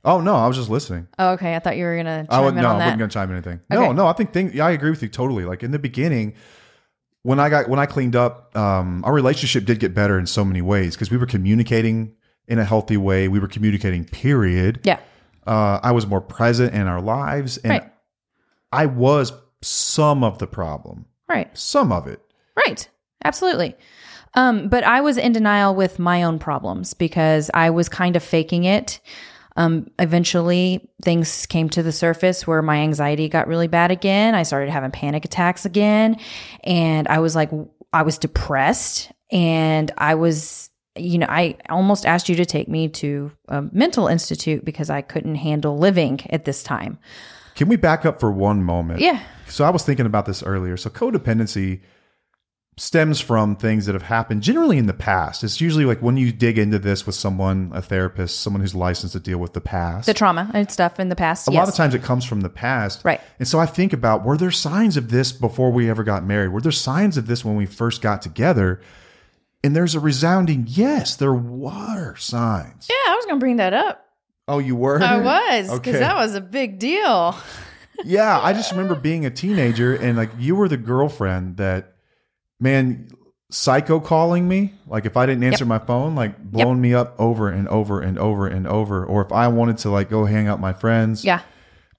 Oh 0.04 0.22
no, 0.22 0.36
I 0.36 0.48
was 0.48 0.58
just 0.58 0.70
listening. 0.70 1.08
Oh, 1.20 1.32
okay. 1.32 1.56
I 1.56 1.60
thought 1.60 1.78
you 1.78 1.86
were 1.86 1.96
gonna 1.98 2.26
I 2.30 2.42
would 2.42 2.50
in 2.56 2.62
no, 2.62 2.70
I 2.70 2.74
wasn't 2.78 3.00
gonna 3.00 3.12
chime 3.12 3.30
in 3.30 3.36
anything. 3.38 3.60
No, 3.70 3.92
no, 3.92 4.08
I 4.08 4.14
think 4.14 4.34
thing. 4.34 4.52
Yeah, 4.54 4.66
I 4.66 4.72
agree 4.72 4.90
with 4.90 5.02
you 5.02 5.10
totally. 5.10 5.46
Like 5.46 5.64
in 5.64 5.72
the 5.72 5.80
beginning, 5.80 6.34
when 7.24 7.40
I 7.40 7.50
got 7.50 7.70
when 7.70 7.80
I 7.80 7.86
cleaned 7.86 8.16
up, 8.16 8.56
um, 8.58 9.04
our 9.06 9.14
relationship 9.14 9.66
did 9.66 9.80
get 9.80 9.94
better 9.94 10.18
in 10.18 10.26
so 10.26 10.44
many 10.44 10.62
ways 10.62 10.96
because 10.96 11.12
we 11.12 11.18
were 11.18 11.28
communicating 11.28 12.16
in 12.48 12.58
a 12.60 12.66
healthy 12.66 12.98
way. 12.98 13.28
We 13.28 13.40
were 13.40 13.48
communicating. 13.48 14.06
Period. 14.06 14.80
Yeah. 14.84 15.00
Uh, 15.46 15.80
I 15.82 15.92
was 15.92 16.06
more 16.08 16.22
present 16.22 16.74
in 16.74 16.88
our 16.88 17.02
lives, 17.02 17.58
and 17.58 17.72
Right. 17.72 17.92
I 18.72 18.86
was 18.88 19.34
some 19.62 20.24
of 20.24 20.40
the 20.40 20.48
problem. 20.48 21.06
Right. 21.28 21.56
Some 21.58 21.92
of 21.92 22.08
it. 22.08 22.22
Right. 22.56 22.88
Absolutely. 23.24 23.76
Um, 24.34 24.70
but 24.70 24.84
I 24.84 25.02
was 25.02 25.18
in 25.18 25.34
denial 25.34 25.76
with 25.76 26.00
my 26.00 26.24
own 26.24 26.40
problems 26.40 26.94
because 26.94 27.52
I 27.54 27.70
was 27.70 27.90
kind 27.90 28.16
of 28.16 28.24
faking 28.24 28.64
it. 28.64 29.00
Um, 29.58 29.92
eventually, 30.00 30.90
things 31.04 31.46
came 31.46 31.70
to 31.70 31.84
the 31.84 31.92
surface 31.92 32.48
where 32.48 32.62
my 32.62 32.78
anxiety 32.78 33.28
got 33.28 33.48
really 33.48 33.68
bad 33.68 33.92
again. 33.92 34.34
I 34.34 34.44
started 34.44 34.72
having 34.72 34.92
panic 34.92 35.26
attacks 35.26 35.66
again. 35.66 36.18
And 36.64 37.08
I 37.08 37.20
was 37.20 37.36
like, 37.36 37.52
I 37.92 38.04
was 38.04 38.18
depressed 38.18 39.12
and 39.30 39.92
I 39.98 40.16
was, 40.16 40.70
you 40.96 41.18
know, 41.18 41.28
I 41.30 41.58
almost 41.70 42.06
asked 42.06 42.30
you 42.30 42.36
to 42.36 42.46
take 42.46 42.70
me 42.70 42.88
to 42.90 43.32
a 43.50 43.62
mental 43.62 44.08
institute 44.08 44.64
because 44.64 44.90
I 44.90 45.02
couldn't 45.02 45.36
handle 45.36 45.78
living 45.78 46.22
at 46.30 46.46
this 46.46 46.64
time. 46.64 47.00
Can 47.62 47.70
we 47.70 47.76
back 47.76 48.08
up 48.08 48.20
for 48.20 48.32
one 48.32 48.64
moment? 48.64 49.02
Yeah. 49.02 49.22
So 49.48 49.64
I 49.64 49.70
was 49.70 49.84
thinking 49.84 50.08
about 50.08 50.26
this 50.26 50.42
earlier. 50.42 50.78
So 50.78 50.90
codependency 50.90 51.82
stems 52.76 53.22
from 53.22 53.56
things 53.56 53.86
that 53.86 53.94
have 53.94 54.02
happened 54.02 54.42
generally 54.42 54.80
in 54.80 54.88
the 54.88 54.96
past. 54.96 55.44
It's 55.44 55.62
usually 55.62 55.86
like 55.86 56.02
when 56.02 56.18
you 56.18 56.32
dig 56.32 56.58
into 56.58 56.80
this 56.80 57.06
with 57.06 57.14
someone, 57.14 57.70
a 57.76 57.80
therapist, 57.84 58.40
someone 58.40 58.62
who's 58.62 58.74
licensed 58.74 59.14
to 59.14 59.20
deal 59.20 59.38
with 59.38 59.54
the 59.54 59.62
past. 59.62 60.08
The 60.08 60.16
trauma 60.16 60.50
and 60.56 60.72
stuff 60.72 61.00
in 61.00 61.10
the 61.10 61.16
past. 61.16 61.48
a 61.48 61.52
yes. 61.52 61.60
lot 61.60 61.70
of 61.70 61.76
times 61.76 61.94
it 61.94 62.02
comes 62.02 62.26
from 62.26 62.42
the 62.42 62.50
past. 62.50 63.06
Right. 63.06 63.22
And 63.38 63.48
so 63.48 63.60
I 63.60 63.68
think 63.68 63.94
about 63.94 64.26
were 64.26 64.38
there 64.38 64.50
signs 64.50 64.98
of 64.98 65.12
this 65.12 65.32
before 65.32 65.72
we 65.72 65.88
ever 65.88 66.04
got 66.04 66.26
married? 66.26 66.48
Were 66.48 66.62
there 66.62 66.72
signs 66.72 67.16
of 67.16 67.28
this 67.28 67.46
when 67.46 67.58
we 67.58 67.68
first 67.68 68.02
got 68.02 68.24
together? 68.24 68.82
And 69.64 69.76
there's 69.76 69.94
a 69.94 70.00
resounding 70.00 70.66
yes, 70.68 71.16
there 71.16 71.32
were 71.32 72.16
signs. 72.16 72.88
Yeah, 72.90 73.12
I 73.12 73.16
was 73.16 73.26
going 73.28 73.38
to 73.38 73.40
bring 73.40 73.58
that 73.58 73.76
up. 73.76 74.08
Oh, 74.48 74.60
you 74.60 74.76
were? 74.76 75.02
I 75.02 75.18
was 75.20 75.68
because 75.68 75.96
Okay. 75.96 76.00
that 76.00 76.16
was 76.16 76.36
a 76.36 76.42
big 76.42 76.80
deal. 76.80 77.36
yeah, 78.04 78.40
I 78.42 78.54
just 78.54 78.72
remember 78.72 78.96
being 78.96 79.26
a 79.26 79.30
teenager 79.30 79.96
and 79.96 80.18
like 80.18 80.30
you 80.40 80.56
were 80.56 80.68
the 80.68 80.78
girlfriend 80.78 81.58
that, 81.58 81.94
man, 82.60 83.10
psycho 83.50 84.00
calling 84.00 84.48
me. 84.48 84.74
Like 84.88 85.06
if 85.06 85.16
I 85.18 85.26
didn't 85.26 85.44
answer 85.44 85.66
my 85.66 85.80
phone, 85.80 86.16
like 86.16 86.38
blowing 86.42 86.82
me 86.82 86.94
up 86.94 87.16
over 87.20 87.50
and 87.50 87.68
over 87.68 88.00
and 88.02 88.18
over 88.18 88.48
and 88.48 88.68
over. 88.68 89.06
Or 89.06 89.24
if 89.24 89.32
I 89.32 89.48
wanted 89.48 89.78
to 89.80 89.90
like 89.90 90.10
go 90.10 90.26
hang 90.26 90.48
out 90.48 90.58
with 90.58 90.62
my 90.62 90.74
friends, 90.74 91.24
Yeah. 91.24 91.42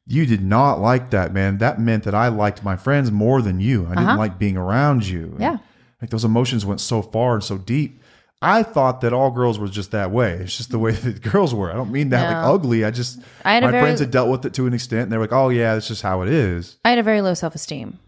you 0.06 0.26
did 0.26 0.42
not 0.42 0.80
like 0.80 1.10
that, 1.10 1.32
man. 1.32 1.58
That 1.58 1.80
meant 1.80 2.04
that 2.04 2.14
I 2.14 2.28
liked 2.28 2.64
my 2.64 2.76
friends 2.76 3.10
more 3.12 3.40
than 3.40 3.60
you. 3.60 3.84
I 3.86 3.90
didn't 3.90 4.08
Uh-huh. 4.08 4.18
like 4.18 4.38
being 4.38 4.56
around 4.56 5.06
you. 5.06 5.36
Yeah. 5.38 5.58
Like 6.00 6.10
those 6.10 6.24
emotions 6.24 6.66
went 6.66 6.80
so 6.80 7.00
far 7.02 7.34
and 7.34 7.44
so 7.44 7.56
deep. 7.58 8.00
I 8.42 8.62
thought 8.62 9.00
that 9.02 9.12
all 9.12 9.30
girls 9.30 9.58
were 9.58 9.68
just 9.68 9.92
that 9.92 10.10
way. 10.10 10.32
It's 10.34 10.56
just 10.56 10.70
the 10.70 10.78
way 10.78 10.92
that 10.92 11.22
girls 11.32 11.54
were. 11.54 11.70
I 11.70 11.74
don't 11.74 11.92
mean 11.92 12.10
that 12.10 12.26
like 12.26 12.54
ugly. 12.54 12.84
I 12.84 12.90
just 12.90 13.20
I 13.44 13.54
had 13.54 13.62
my 13.62 13.70
very- 13.70 13.82
friends 13.82 14.00
had 14.00 14.10
dealt 14.10 14.28
with 14.30 14.44
it 14.44 14.54
to 14.54 14.66
an 14.66 14.74
extent 14.74 15.04
and 15.04 15.12
they're 15.12 15.20
like, 15.20 15.32
"Oh 15.32 15.48
yeah, 15.48 15.74
that's 15.74 15.88
just 15.88 16.02
how 16.02 16.22
it 16.22 16.28
is." 16.28 16.76
I 16.84 16.90
had 16.90 16.98
a 16.98 17.02
very 17.02 17.20
low 17.22 17.34
self 17.34 17.54
esteem. 17.54 17.98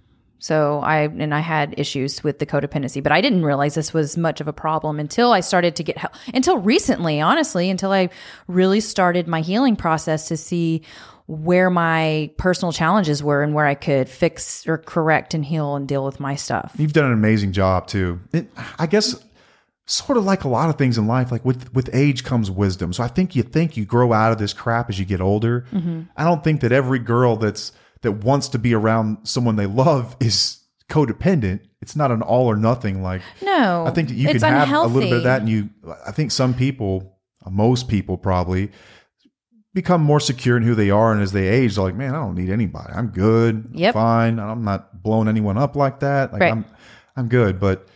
So 0.41 0.81
I 0.81 1.03
and 1.05 1.35
I 1.35 1.41
had 1.41 1.75
issues 1.79 2.23
with 2.23 2.39
the 2.39 2.45
codependency, 2.45 3.03
but 3.03 3.13
I 3.13 3.23
didn't 3.23 3.47
realize 3.47 3.75
this 3.75 3.95
was 3.95 4.19
much 4.19 4.43
of 4.43 4.49
a 4.49 4.53
problem 4.53 5.01
until 5.01 5.33
I 5.33 5.41
started 5.41 5.77
to 5.77 5.83
get 5.83 5.97
help. 5.97 6.13
Until 6.35 6.59
recently, 6.59 7.21
honestly, 7.21 7.71
until 7.71 7.93
I 7.93 8.11
really 8.47 8.81
started 8.81 9.27
my 9.27 9.41
healing 9.41 9.75
process 9.75 10.29
to 10.29 10.37
see 10.37 10.83
where 11.27 11.71
my 11.71 12.31
personal 12.37 12.73
challenges 12.73 13.23
were 13.23 13.43
and 13.43 13.55
where 13.55 13.65
I 13.65 13.75
could 13.75 14.07
fix 14.07 14.67
or 14.67 14.77
correct 14.77 15.33
and 15.33 15.43
heal 15.43 15.77
and 15.77 15.89
deal 15.89 16.05
with 16.05 16.21
my 16.21 16.35
stuff. 16.35 16.75
You've 16.77 16.93
done 16.93 17.07
an 17.07 17.13
amazing 17.13 17.53
job 17.53 17.87
too. 17.87 18.21
It, 18.35 18.47
I 18.79 18.87
guess 18.87 19.19
sort 19.87 20.17
of 20.17 20.25
like 20.25 20.45
a 20.45 20.49
lot 20.49 20.71
of 20.71 20.77
things 20.77 20.97
in 20.97 21.07
life, 21.07 21.31
like 21.31 21.45
with 21.45 21.73
with 21.75 21.91
age 21.93 22.25
comes 22.25 22.51
wisdom. 22.51 22.93
So 22.93 23.03
I 23.03 23.09
think 23.09 23.37
you 23.37 23.43
think 23.43 23.77
you 23.77 23.85
grow 23.85 24.13
out 24.13 24.33
of 24.33 24.39
this 24.39 24.53
crap 24.53 24.89
as 24.89 24.99
you 24.99 25.05
get 25.05 25.21
older. 25.21 25.67
Mm-hmm. 25.73 26.03
I 26.17 26.25
don't 26.25 26.43
think 26.43 26.61
that 26.63 26.73
every 26.73 26.99
girl 26.99 27.37
that's 27.37 27.73
that 28.03 28.13
wants 28.13 28.49
to 28.49 28.59
be 28.59 28.75
around 28.75 29.19
someone 29.25 29.57
they 29.57 29.67
love 29.67 30.17
is 30.21 30.61
codependent. 30.89 31.61
It's 31.81 31.97
not 31.97 32.11
an 32.11 32.23
all 32.23 32.47
or 32.47 32.57
nothing. 32.57 33.03
Like 33.03 33.23
No, 33.43 33.85
I 33.87 33.91
think 33.91 34.09
that 34.09 34.15
you 34.15 34.29
can 34.29 34.41
have 34.41 34.69
a 34.71 34.87
little 34.87 35.01
bit 35.01 35.13
of 35.13 35.25
that, 35.25 35.41
and 35.41 35.49
you. 35.49 35.71
I 36.07 36.13
think 36.13 36.31
some 36.31 36.55
people, 36.55 37.19
uh, 37.45 37.51
most 37.51 37.89
people, 37.89 38.17
probably 38.17 38.71
become 39.75 40.01
more 40.01 40.21
secure 40.21 40.57
in 40.57 40.63
who 40.63 40.75
they 40.75 40.91
are, 40.91 41.13
and 41.13 41.21
as 41.21 41.33
they 41.33 41.49
age, 41.49 41.75
they're 41.75 41.85
like, 41.85 41.95
"Man, 41.95 42.15
I 42.15 42.19
don't 42.19 42.37
need 42.37 42.49
anybody. 42.49 42.93
I'm 42.95 43.09
good. 43.09 43.71
Yep. 43.73 43.93
fine. 43.93 44.39
I'm 44.39 44.65
not 44.65 45.03
blowing 45.03 45.29
anyone 45.29 45.59
up 45.59 45.77
like 45.77 46.01
that. 46.01 46.33
Like 46.33 46.41
Right. 46.41 46.53
I'm, 46.53 46.65
I'm 47.17 47.29
good." 47.29 47.61
But 47.61 47.89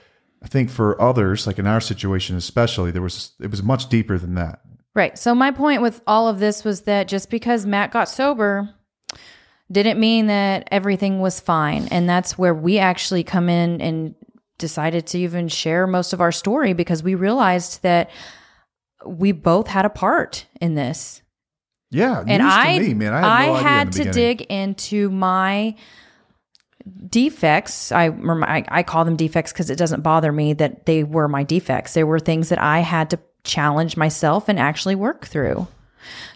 I 0.42 0.48
think 0.48 0.70
for 0.70 1.00
others, 1.00 1.46
like 1.46 1.58
in 1.58 1.66
our 1.66 1.80
situation 1.80 2.36
especially, 2.36 2.90
there 2.90 3.02
was 3.02 3.32
it 3.40 3.50
was 3.50 3.62
much 3.62 3.88
deeper 3.88 4.18
than 4.18 4.34
that. 4.34 4.60
Right. 4.94 5.18
So 5.18 5.34
my 5.34 5.50
point 5.50 5.82
with 5.82 6.00
all 6.06 6.28
of 6.28 6.38
this 6.38 6.64
was 6.64 6.82
that 6.82 7.08
just 7.08 7.30
because 7.30 7.66
Matt 7.66 7.92
got 7.92 8.08
sober 8.08 8.74
didn't 9.70 10.00
mean 10.00 10.26
that 10.26 10.68
everything 10.72 11.20
was 11.20 11.40
fine. 11.40 11.88
And 11.90 12.08
that's 12.08 12.38
where 12.38 12.54
we 12.54 12.78
actually 12.78 13.22
come 13.22 13.48
in 13.48 13.80
and 13.80 14.14
decided 14.58 15.06
to 15.08 15.18
even 15.18 15.48
share 15.48 15.86
most 15.86 16.12
of 16.12 16.20
our 16.20 16.32
story 16.32 16.72
because 16.72 17.02
we 17.02 17.14
realized 17.14 17.82
that 17.82 18.10
we 19.06 19.32
both 19.32 19.68
had 19.68 19.84
a 19.84 19.90
part 19.90 20.46
in 20.60 20.74
this. 20.74 21.22
Yeah, 21.90 22.22
And 22.26 22.42
I 22.42 22.78
to 22.78 22.84
me, 22.84 22.94
man. 22.94 23.14
I 23.14 23.20
had, 23.20 23.46
no 23.46 23.54
idea 23.54 23.58
in 23.58 23.64
had 23.64 23.92
to 23.92 23.98
beginning. 23.98 24.12
dig 24.12 24.40
into 24.42 25.10
my 25.10 25.74
defects. 27.08 27.92
I 27.92 28.10
I 28.68 28.82
call 28.82 29.04
them 29.04 29.16
defects 29.16 29.52
because 29.52 29.70
it 29.70 29.76
doesn't 29.76 30.02
bother 30.02 30.32
me 30.32 30.52
that 30.54 30.86
they 30.86 31.04
were 31.04 31.28
my 31.28 31.42
defects. 31.42 31.94
They 31.94 32.04
were 32.04 32.18
things 32.18 32.48
that 32.50 32.60
I 32.60 32.80
had 32.80 33.10
to 33.10 33.18
challenge 33.44 33.96
myself 33.96 34.48
and 34.48 34.58
actually 34.58 34.94
work 34.94 35.26
through. 35.26 35.66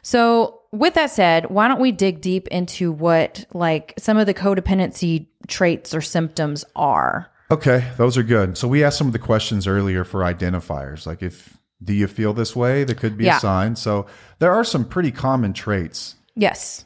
So, 0.03 0.61
with 0.73 0.95
that 0.95 1.11
said, 1.11 1.51
why 1.51 1.69
don't 1.69 1.81
we 1.81 1.93
dig 1.93 2.21
deep 2.21 2.49
into 2.49 2.91
what 2.93 3.45
like 3.53 3.95
some 3.99 4.17
of 4.17 4.27
the 4.27 4.35
codependency 4.35 5.27
traits 5.47 5.95
or 5.95 6.01
symptoms 6.01 6.65
are? 6.75 7.31
Okay, 7.51 7.87
those 7.99 8.17
are 8.17 8.23
good. 8.23 8.57
So 8.57 8.67
we 8.67 8.83
asked 8.83 8.97
some 8.97 9.07
of 9.07 9.13
the 9.13 9.19
questions 9.19 9.67
earlier 9.67 10.05
for 10.05 10.21
identifiers, 10.21 11.07
like 11.07 11.23
if 11.23 11.59
do 11.85 11.93
you 11.93 12.07
feel 12.07 12.33
this 12.33 12.55
way? 12.57 12.85
That 12.85 12.97
could 12.99 13.19
be 13.19 13.25
Yeah. 13.25 13.37
a 13.37 13.41
sign. 13.41 13.77
So 13.77 14.07
there 14.39 14.53
are 14.53 14.65
some 14.65 14.85
pretty 14.85 15.11
common 15.11 15.53
traits. 15.53 16.15
Yes. 16.35 16.85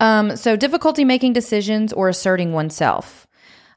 Um, 0.00 0.36
so 0.36 0.56
difficulty 0.56 1.04
making 1.04 1.32
decisions 1.32 1.92
or 1.92 2.08
asserting 2.08 2.52
oneself. 2.52 3.26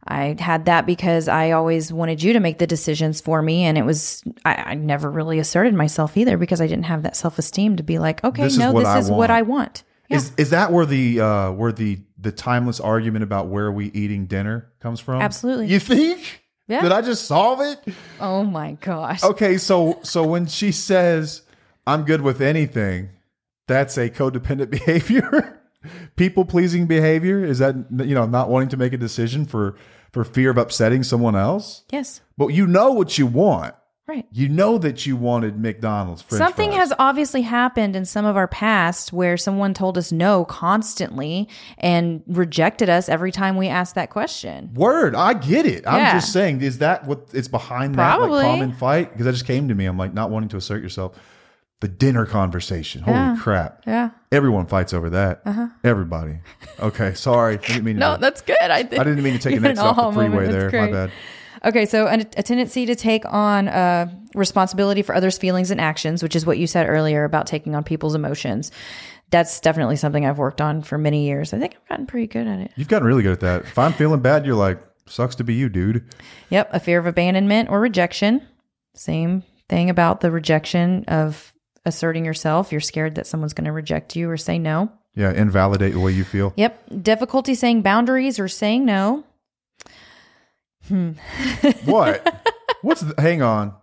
I 0.09 0.35
had 0.39 0.65
that 0.65 0.85
because 0.85 1.27
I 1.27 1.51
always 1.51 1.91
wanted 1.91 2.23
you 2.23 2.31
to 2.33 2.39
make 2.39 2.59
the 2.59 2.67
decisions 2.67 3.19
for 3.19 3.41
me, 3.41 3.63
and 3.65 3.77
it 3.77 3.83
was 3.85 4.23
I, 4.45 4.55
I 4.55 4.73
never 4.75 5.11
really 5.11 5.37
asserted 5.37 5.73
myself 5.73 6.15
either 6.15 6.37
because 6.37 6.61
I 6.61 6.67
didn't 6.67 6.85
have 6.85 7.03
that 7.03 7.17
self 7.17 7.37
esteem 7.37 7.75
to 7.75 7.83
be 7.83 7.99
like, 7.99 8.23
okay, 8.23 8.43
This 8.43 8.57
no, 8.57 8.71
what 8.71 8.81
this 8.81 8.87
I 8.87 8.99
is 8.99 9.09
want. 9.09 9.17
what 9.19 9.31
I 9.31 9.41
want. 9.41 9.83
Yeah. 10.09 10.17
Is 10.17 10.31
is 10.37 10.49
that 10.51 10.71
where 10.71 10.85
the 10.85 11.19
uh 11.19 11.51
where 11.51 11.73
the 11.73 11.99
the 12.17 12.31
timeless 12.31 12.79
argument 12.79 13.23
about 13.23 13.47
where 13.47 13.65
are 13.65 13.71
we 13.71 13.87
eating 13.87 14.27
dinner 14.27 14.71
comes 14.79 15.01
from? 15.01 15.21
Absolutely. 15.21 15.67
You 15.67 15.79
think? 15.79 16.41
Yeah. 16.69 16.81
Did 16.81 16.93
I 16.93 17.01
just 17.01 17.25
solve 17.25 17.59
it? 17.59 17.93
oh 18.21 18.43
my 18.43 18.73
gosh. 18.79 19.23
Okay, 19.23 19.57
so 19.57 19.99
so 20.03 20.23
when 20.25 20.45
she 20.47 20.71
says 20.71 21.41
I'm 21.85 22.03
good 22.05 22.21
with 22.21 22.39
anything, 22.39 23.09
that's 23.67 23.97
a 23.97 24.09
codependent 24.09 24.69
behavior. 24.71 25.56
People 26.15 26.45
pleasing 26.45 26.87
behavior 26.87 27.43
is 27.43 27.59
that 27.59 27.75
you 27.91 28.15
know 28.15 28.25
not 28.25 28.49
wanting 28.49 28.69
to 28.69 28.77
make 28.77 28.93
a 28.93 28.97
decision 28.97 29.45
for 29.45 29.75
for 30.11 30.23
fear 30.23 30.49
of 30.49 30.57
upsetting 30.57 31.03
someone 31.03 31.35
else. 31.35 31.83
Yes. 31.91 32.21
But 32.37 32.47
you 32.47 32.67
know 32.67 32.91
what 32.91 33.17
you 33.17 33.27
want. 33.27 33.75
Right. 34.07 34.25
You 34.31 34.47
know 34.47 34.77
that 34.77 35.05
you 35.05 35.17
wanted 35.17 35.59
McDonald's. 35.59 36.21
French 36.21 36.39
Something 36.39 36.69
fries. 36.69 36.79
has 36.79 36.93
obviously 36.97 37.41
happened 37.41 37.93
in 37.93 38.05
some 38.05 38.23
of 38.23 38.37
our 38.37 38.47
past 38.47 39.11
where 39.11 39.35
someone 39.35 39.73
told 39.73 39.97
us 39.97 40.13
no 40.13 40.45
constantly 40.45 41.49
and 41.77 42.23
rejected 42.25 42.87
us 42.87 43.09
every 43.09 43.33
time 43.33 43.57
we 43.57 43.67
asked 43.67 43.95
that 43.95 44.09
question. 44.09 44.73
Word, 44.73 45.13
I 45.13 45.33
get 45.33 45.65
it. 45.65 45.85
I'm 45.85 46.15
just 46.15 46.31
saying, 46.31 46.61
is 46.61 46.77
that 46.77 47.05
what 47.05 47.27
it's 47.33 47.49
behind 47.49 47.95
that 47.95 48.21
like 48.21 48.45
common 48.45 48.71
fight? 48.71 49.11
Because 49.11 49.25
that 49.25 49.33
just 49.33 49.45
came 49.45 49.67
to 49.67 49.75
me. 49.75 49.85
I'm 49.85 49.97
like 49.97 50.13
not 50.13 50.29
wanting 50.29 50.49
to 50.49 50.57
assert 50.57 50.81
yourself. 50.81 51.19
The 51.79 51.87
dinner 51.87 52.25
conversation. 52.25 53.01
Holy 53.03 53.17
Yeah. 53.17 53.37
crap! 53.39 53.83
Yeah. 53.85 54.09
Everyone 54.31 54.65
fights 54.65 54.93
over 54.93 55.11
that. 55.11 55.41
Everybody. 55.83 56.39
Okay, 56.79 57.13
sorry. 57.13 57.53
I 57.53 57.57
didn't 57.57 57.83
mean 57.83 57.97
No, 57.99 58.15
to, 58.15 58.21
that's 58.21 58.41
good. 58.41 58.57
I 58.59 58.83
think 58.83 58.99
I 58.99 59.03
didn't 59.03 59.23
mean 59.23 59.33
to 59.33 59.39
take 59.39 59.55
an 59.57 59.65
X 59.67 59.79
off 59.79 59.95
the 59.95 60.11
freeway 60.11 60.47
moment. 60.47 60.71
there. 60.71 60.81
My 60.87 60.91
bad. 60.91 61.11
Okay, 61.65 61.85
so 61.85 62.07
an, 62.07 62.21
a 62.37 62.43
tendency 62.43 62.85
to 62.87 62.95
take 62.95 63.23
on 63.31 63.67
uh, 63.67 64.09
responsibility 64.33 65.01
for 65.01 65.13
others' 65.15 65.37
feelings 65.37 65.69
and 65.71 65.79
actions, 65.81 66.21
which 66.23 66.35
is 66.35 66.45
what 66.45 66.57
you 66.57 66.65
said 66.67 66.87
earlier 66.89 67.23
about 67.23 67.45
taking 67.47 67.75
on 67.75 67.83
people's 67.83 68.15
emotions. 68.15 68.71
That's 69.29 69.59
definitely 69.59 69.97
something 69.97 70.25
I've 70.25 70.37
worked 70.37 70.61
on 70.61 70.81
for 70.81 70.97
many 70.97 71.25
years. 71.27 71.53
I 71.53 71.59
think 71.59 71.75
I've 71.75 71.89
gotten 71.89 72.05
pretty 72.07 72.27
good 72.27 72.47
at 72.47 72.59
it. 72.59 72.71
You've 72.75 72.87
gotten 72.87 73.07
really 73.07 73.23
good 73.23 73.33
at 73.33 73.39
that. 73.41 73.61
If 73.63 73.77
I'm 73.77 73.93
feeling 73.93 74.21
bad, 74.21 74.45
you're 74.45 74.55
like, 74.55 74.79
sucks 75.07 75.35
to 75.35 75.43
be 75.43 75.53
you, 75.55 75.67
dude. 75.69 76.05
Yep, 76.49 76.69
a 76.73 76.79
fear 76.79 76.97
of 76.99 77.05
abandonment 77.05 77.69
or 77.69 77.79
rejection. 77.81 78.41
Same 78.95 79.43
thing 79.67 79.89
about 79.89 80.21
the 80.21 80.31
rejection 80.31 81.03
of 81.07 81.53
asserting 81.87 82.23
yourself. 82.25 82.71
You're 82.71 82.81
scared 82.81 83.15
that 83.15 83.25
someone's 83.25 83.53
going 83.53 83.65
to 83.65 83.71
reject 83.71 84.15
you 84.15 84.29
or 84.29 84.37
say 84.37 84.59
no. 84.59 84.91
Yeah, 85.15 85.31
invalidate 85.31 85.93
the 85.93 85.99
way 85.99 86.11
you 86.11 86.23
feel. 86.23 86.53
Yep, 86.57 87.01
difficulty 87.01 87.55
saying 87.55 87.81
boundaries 87.81 88.37
or 88.39 88.47
saying 88.47 88.85
no. 88.85 89.23
Hmm. 90.87 91.11
What? 91.85 92.45
What's 92.81 93.01
the, 93.01 93.19
hang 93.21 93.41
on? 93.41 93.73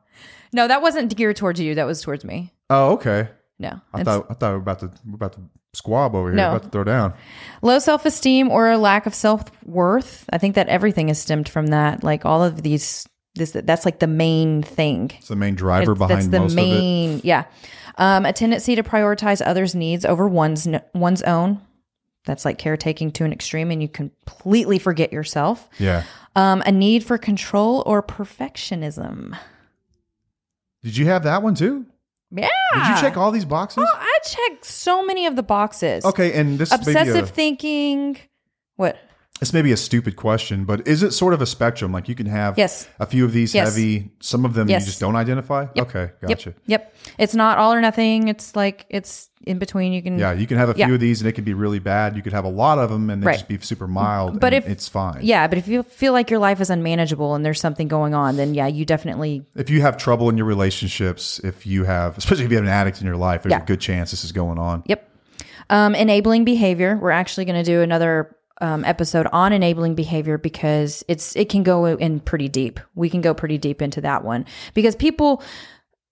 No, 0.52 0.68
that 0.68 0.80
wasn't 0.82 1.14
geared 1.16 1.36
towards 1.36 1.58
you. 1.60 1.74
That 1.74 1.86
was 1.86 2.00
towards 2.00 2.24
me. 2.24 2.52
Oh, 2.70 2.92
okay. 2.92 3.28
No. 3.58 3.80
I 3.92 4.04
thought 4.04 4.26
I 4.30 4.34
thought 4.34 4.50
we 4.50 4.54
were 4.56 4.62
about 4.62 4.78
to 4.80 4.90
we're 5.06 5.14
about 5.16 5.32
to 5.34 5.40
squab 5.74 6.14
over 6.14 6.28
here. 6.28 6.36
No. 6.36 6.50
About 6.50 6.62
to 6.62 6.68
throw 6.68 6.84
down. 6.84 7.14
Low 7.62 7.78
self 7.80 8.06
esteem 8.06 8.50
or 8.50 8.70
a 8.70 8.78
lack 8.78 9.06
of 9.06 9.14
self 9.14 9.44
worth. 9.66 10.24
I 10.32 10.38
think 10.38 10.54
that 10.54 10.68
everything 10.68 11.08
is 11.08 11.18
stemmed 11.18 11.48
from 11.48 11.68
that. 11.68 12.04
Like 12.04 12.24
all 12.24 12.42
of 12.44 12.62
these 12.62 13.06
This 13.34 13.50
that's 13.52 13.84
like 13.84 13.98
the 13.98 14.06
main 14.06 14.62
thing. 14.62 15.10
It's 15.18 15.28
the 15.28 15.36
main 15.36 15.56
driver 15.56 15.92
It's- 15.92 15.98
behind 15.98 16.20
that's 16.20 16.26
the 16.28 16.40
most 16.40 16.52
of 16.52 16.58
it. 16.58 16.62
main, 16.62 17.20
yeah. 17.24 17.44
Um, 17.96 18.26
a 18.26 18.32
tendency 18.32 18.74
to 18.74 18.82
prioritize 18.82 19.42
others' 19.44 19.74
needs 19.74 20.04
over 20.04 20.26
one's 20.26 20.66
one's 20.94 21.22
own. 21.22 21.60
That's 22.24 22.44
like 22.44 22.58
caretaking 22.58 23.12
to 23.12 23.24
an 23.24 23.32
extreme, 23.32 23.70
and 23.70 23.82
you 23.82 23.88
completely 23.88 24.78
forget 24.78 25.12
yourself. 25.12 25.68
Yeah. 25.78 26.04
Um, 26.34 26.62
a 26.66 26.72
need 26.72 27.04
for 27.04 27.18
control 27.18 27.82
or 27.86 28.02
perfectionism. 28.02 29.38
Did 30.82 30.96
you 30.96 31.06
have 31.06 31.22
that 31.24 31.42
one 31.42 31.54
too? 31.54 31.86
Yeah. 32.30 32.48
Did 32.72 32.88
you 32.88 33.00
check 33.00 33.16
all 33.16 33.30
these 33.30 33.44
boxes? 33.44 33.84
Oh, 33.86 33.98
I 33.98 34.18
checked 34.24 34.64
so 34.64 35.04
many 35.04 35.26
of 35.26 35.36
the 35.36 35.42
boxes. 35.42 36.04
Okay, 36.04 36.32
and 36.32 36.58
this 36.58 36.72
Obsessive 36.72 37.24
a, 37.24 37.26
thinking. 37.26 38.18
What? 38.76 38.96
This 39.40 39.52
may 39.52 39.62
be 39.62 39.72
a 39.72 39.76
stupid 39.76 40.16
question, 40.16 40.64
but 40.64 40.86
is 40.86 41.02
it 41.02 41.10
sort 41.12 41.34
of 41.34 41.42
a 41.42 41.46
spectrum? 41.46 41.92
Like 41.92 42.08
you 42.08 42.14
can 42.14 42.26
have 42.26 42.56
Yes. 42.56 42.88
a 43.00 43.06
few 43.06 43.24
of 43.24 43.32
these 43.32 43.54
Yes. 43.54 43.74
heavy, 43.74 44.10
some 44.20 44.44
of 44.44 44.54
them 44.54 44.68
Yes. 44.68 44.82
you 44.82 44.86
just 44.86 45.00
don't 45.00 45.16
identify. 45.16 45.66
Okay, 45.76 46.10
gotcha. 46.22 46.50
Yep. 46.50 46.56
Yep. 46.66 46.94
It's 47.18 47.34
not 47.34 47.58
all 47.58 47.72
or 47.74 47.80
nothing. 47.80 48.28
It's 48.28 48.54
like 48.54 48.86
it's 48.88 49.28
in 49.44 49.58
between. 49.58 49.92
You 49.92 50.00
can. 50.02 50.18
Yeah, 50.18 50.32
you 50.32 50.46
can 50.46 50.56
have 50.56 50.68
a 50.70 50.74
few 50.74 50.86
Yeah. 50.86 50.94
of 50.94 51.00
these 51.00 51.20
and 51.20 51.28
it 51.28 51.32
can 51.32 51.44
be 51.44 51.52
really 51.52 51.78
bad. 51.80 52.16
You 52.16 52.22
could 52.22 52.32
have 52.32 52.44
a 52.44 52.48
lot 52.48 52.78
of 52.78 52.90
them 52.90 53.10
and 53.10 53.22
they 53.22 53.26
Right. 53.26 53.32
just 53.34 53.48
be 53.48 53.58
super 53.60 53.86
mild. 53.88 54.40
But 54.40 54.54
and 54.54 54.64
if- 54.64 54.70
it's 54.70 54.88
fine. 54.88 55.18
Yeah, 55.22 55.46
but 55.48 55.58
if 55.58 55.66
you 55.68 55.82
feel 55.82 56.12
like 56.12 56.30
your 56.30 56.38
life 56.40 56.60
is 56.60 56.70
unmanageable 56.70 57.34
and 57.34 57.44
there's 57.44 57.60
something 57.60 57.88
going 57.88 58.14
on, 58.14 58.36
then 58.36 58.54
yeah, 58.54 58.68
you 58.68 58.86
definitely 58.86 59.44
If 59.56 59.68
you 59.68 59.82
have 59.82 59.96
trouble 59.98 60.30
in 60.30 60.38
your 60.38 60.46
relationships, 60.46 61.40
if 61.44 61.66
you 61.66 61.84
have, 61.84 62.16
especially 62.16 62.44
if 62.44 62.50
you 62.52 62.56
have 62.56 62.64
an 62.64 62.70
addict 62.72 63.00
in 63.00 63.06
your 63.06 63.16
life, 63.16 63.42
there's 63.42 63.50
Yeah. 63.50 63.62
a 63.62 63.66
good 63.66 63.80
chance 63.80 64.12
this 64.12 64.24
is 64.24 64.32
going 64.32 64.58
on. 64.58 64.84
Yep. 64.86 65.06
Um, 65.68 65.94
enabling 65.94 66.44
behavior. 66.44 66.98
We're 67.02 67.10
actually 67.10 67.44
going 67.46 67.62
to 67.62 67.68
do 67.70 67.82
another 67.82 68.34
um, 68.64 68.84
episode 68.84 69.26
on 69.32 69.52
enabling 69.52 69.94
behavior 69.94 70.38
because 70.38 71.04
it's 71.06 71.36
it 71.36 71.48
can 71.50 71.62
go 71.62 71.84
in 71.84 72.20
pretty 72.20 72.48
deep. 72.48 72.80
We 72.94 73.10
can 73.10 73.20
go 73.20 73.34
pretty 73.34 73.58
deep 73.58 73.82
into 73.82 74.00
that 74.00 74.24
one 74.24 74.46
because 74.72 74.96
people. 74.96 75.42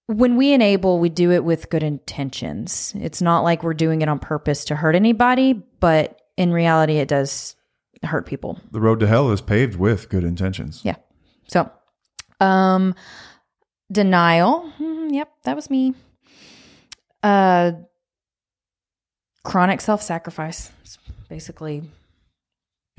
When 0.09 0.37
we 0.37 0.53
enable, 0.53 0.99
we 0.99 1.09
do 1.09 1.31
it 1.31 1.45
with 1.45 1.71
good 1.71 1.83
intentions. 1.83 2.93
It's 2.97 3.23
not 3.23 3.45
like 3.45 3.63
we're 3.63 3.73
doing 3.73 4.03
it 4.03 4.09
on 4.09 4.19
purpose 4.19 4.65
to 4.67 4.77
hurt 4.77 4.97
anybody, 4.97 5.55
but 5.81 6.21
in 6.37 6.53
reality, 6.53 6.99
it 6.99 7.09
does 7.09 7.55
hurt 8.03 8.27
people. 8.27 8.61
The 8.73 8.81
road 8.81 9.01
to 9.01 9.07
hell 9.07 9.31
is 9.31 9.41
paved 9.41 9.77
with 9.77 10.09
good 10.11 10.25
intentions. 10.25 10.83
Yeah. 10.85 10.97
So, 11.47 11.71
um, 12.41 12.95
denial. 13.91 14.69
Hmm, 14.77 15.09
yep, 15.11 15.33
that 15.45 15.55
was 15.57 15.71
me. 15.71 15.95
Uh, 17.23 17.73
chronic 19.45 19.81
self-sacrifice. 19.81 20.73
Basically, 21.29 21.85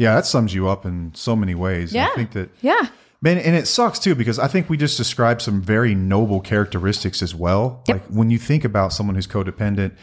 Yeah, 0.03 0.15
that 0.15 0.25
sums 0.25 0.53
you 0.53 0.67
up 0.67 0.86
in 0.86 1.12
so 1.15 1.36
many 1.36 1.55
ways. 1.55 1.93
Yeah. 1.93 2.10
I 2.12 2.15
think 2.15 2.31
that 2.33 2.50
yeah, 2.62 2.88
Man, 3.24 3.38
and 3.38 3.55
it 3.55 3.67
sucks 3.69 4.00
too 4.00 4.15
because 4.15 4.38
I 4.38 4.50
think 4.50 4.69
we 4.69 4.75
just 4.75 4.98
described 4.98 5.41
some 5.41 5.62
very 5.62 5.95
noble 5.95 6.41
characteristics 6.41 7.22
as 7.22 7.33
well. 7.33 7.81
Yep. 7.88 7.95
Like 8.01 8.07
when 8.07 8.29
you 8.29 8.38
think 8.38 8.65
about 8.65 8.91
someone 8.91 9.15
who's 9.15 9.27
codependent, 9.27 9.95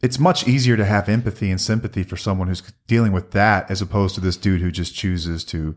it's 0.00 0.18
much 0.18 0.48
easier 0.48 0.78
to 0.78 0.84
have 0.86 1.10
empathy 1.10 1.50
and 1.50 1.60
sympathy 1.60 2.02
for 2.02 2.16
someone 2.16 2.48
who's 2.48 2.62
dealing 2.86 3.12
with 3.12 3.32
that 3.32 3.70
as 3.70 3.82
opposed 3.82 4.14
to 4.14 4.22
this 4.22 4.38
dude 4.38 4.62
who 4.62 4.70
just 4.70 4.94
chooses 4.94 5.44
to 5.44 5.76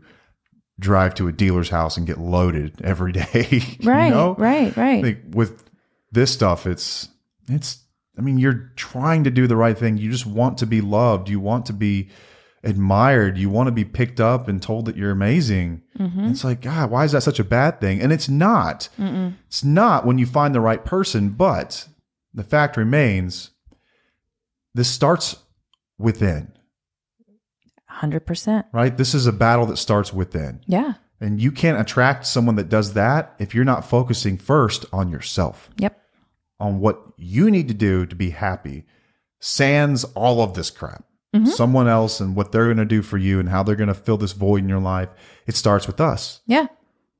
drive 0.80 1.14
to 1.16 1.28
a 1.28 1.32
dealer's 1.32 1.68
house 1.68 1.98
and 1.98 2.06
get 2.06 2.16
loaded 2.16 2.80
every 2.82 3.12
day. 3.32 3.60
you 3.78 3.90
right, 3.90 4.08
know? 4.08 4.34
right, 4.38 4.74
right. 4.78 5.04
Like 5.04 5.22
with 5.28 5.68
this 6.10 6.32
stuff, 6.32 6.66
it's 6.66 7.10
it's. 7.50 7.82
I 8.16 8.22
mean, 8.22 8.38
you're 8.38 8.72
trying 8.76 9.24
to 9.24 9.30
do 9.30 9.46
the 9.46 9.56
right 9.56 9.76
thing. 9.76 9.98
You 9.98 10.10
just 10.10 10.24
want 10.24 10.56
to 10.58 10.66
be 10.66 10.80
loved. 10.80 11.28
You 11.28 11.38
want 11.38 11.66
to 11.66 11.74
be 11.74 12.08
admired. 12.66 13.38
You 13.38 13.48
want 13.48 13.68
to 13.68 13.72
be 13.72 13.84
picked 13.84 14.20
up 14.20 14.48
and 14.48 14.60
told 14.60 14.84
that 14.86 14.96
you're 14.96 15.10
amazing. 15.10 15.82
Mm-hmm. 15.98 16.26
It's 16.26 16.44
like, 16.44 16.60
God, 16.60 16.90
why 16.90 17.04
is 17.04 17.12
that 17.12 17.22
such 17.22 17.38
a 17.38 17.44
bad 17.44 17.80
thing? 17.80 18.00
And 18.02 18.12
it's 18.12 18.28
not. 18.28 18.88
It's 18.98 19.64
not 19.64 20.04
when 20.04 20.18
you 20.18 20.26
find 20.26 20.54
the 20.54 20.60
right 20.60 20.84
person. 20.84 21.30
But 21.30 21.88
the 22.34 22.44
fact 22.44 22.76
remains, 22.76 23.50
this 24.74 24.90
starts 24.90 25.36
within, 25.98 26.52
Hundred 27.86 28.26
percent. 28.26 28.66
right? 28.72 28.94
This 28.94 29.14
is 29.14 29.26
a 29.26 29.32
battle 29.32 29.64
that 29.66 29.78
starts 29.78 30.12
within. 30.12 30.60
Yeah. 30.66 30.94
And 31.18 31.40
you 31.40 31.50
can't 31.50 31.80
attract 31.80 32.26
someone 32.26 32.56
that 32.56 32.68
does 32.68 32.92
that 32.92 33.34
if 33.38 33.54
you're 33.54 33.64
not 33.64 33.88
focusing 33.88 34.36
first 34.36 34.84
on 34.92 35.10
yourself 35.10 35.70
Yep. 35.78 35.98
on 36.60 36.80
what 36.80 37.02
you 37.16 37.50
need 37.50 37.68
to 37.68 37.74
do 37.74 38.04
to 38.04 38.14
be 38.14 38.30
happy, 38.30 38.84
sans 39.40 40.04
all 40.14 40.42
of 40.42 40.52
this 40.52 40.68
crap. 40.70 41.04
Someone 41.44 41.88
else 41.88 42.20
and 42.20 42.34
what 42.34 42.52
they're 42.52 42.66
going 42.66 42.76
to 42.78 42.86
do 42.86 43.02
for 43.02 43.18
you 43.18 43.38
and 43.40 43.48
how 43.48 43.62
they're 43.62 43.76
going 43.76 43.88
to 43.88 43.94
fill 43.94 44.16
this 44.16 44.32
void 44.32 44.62
in 44.62 44.68
your 44.68 44.80
life. 44.80 45.10
It 45.46 45.56
starts 45.56 45.86
with 45.86 46.00
us. 46.00 46.40
Yeah. 46.46 46.68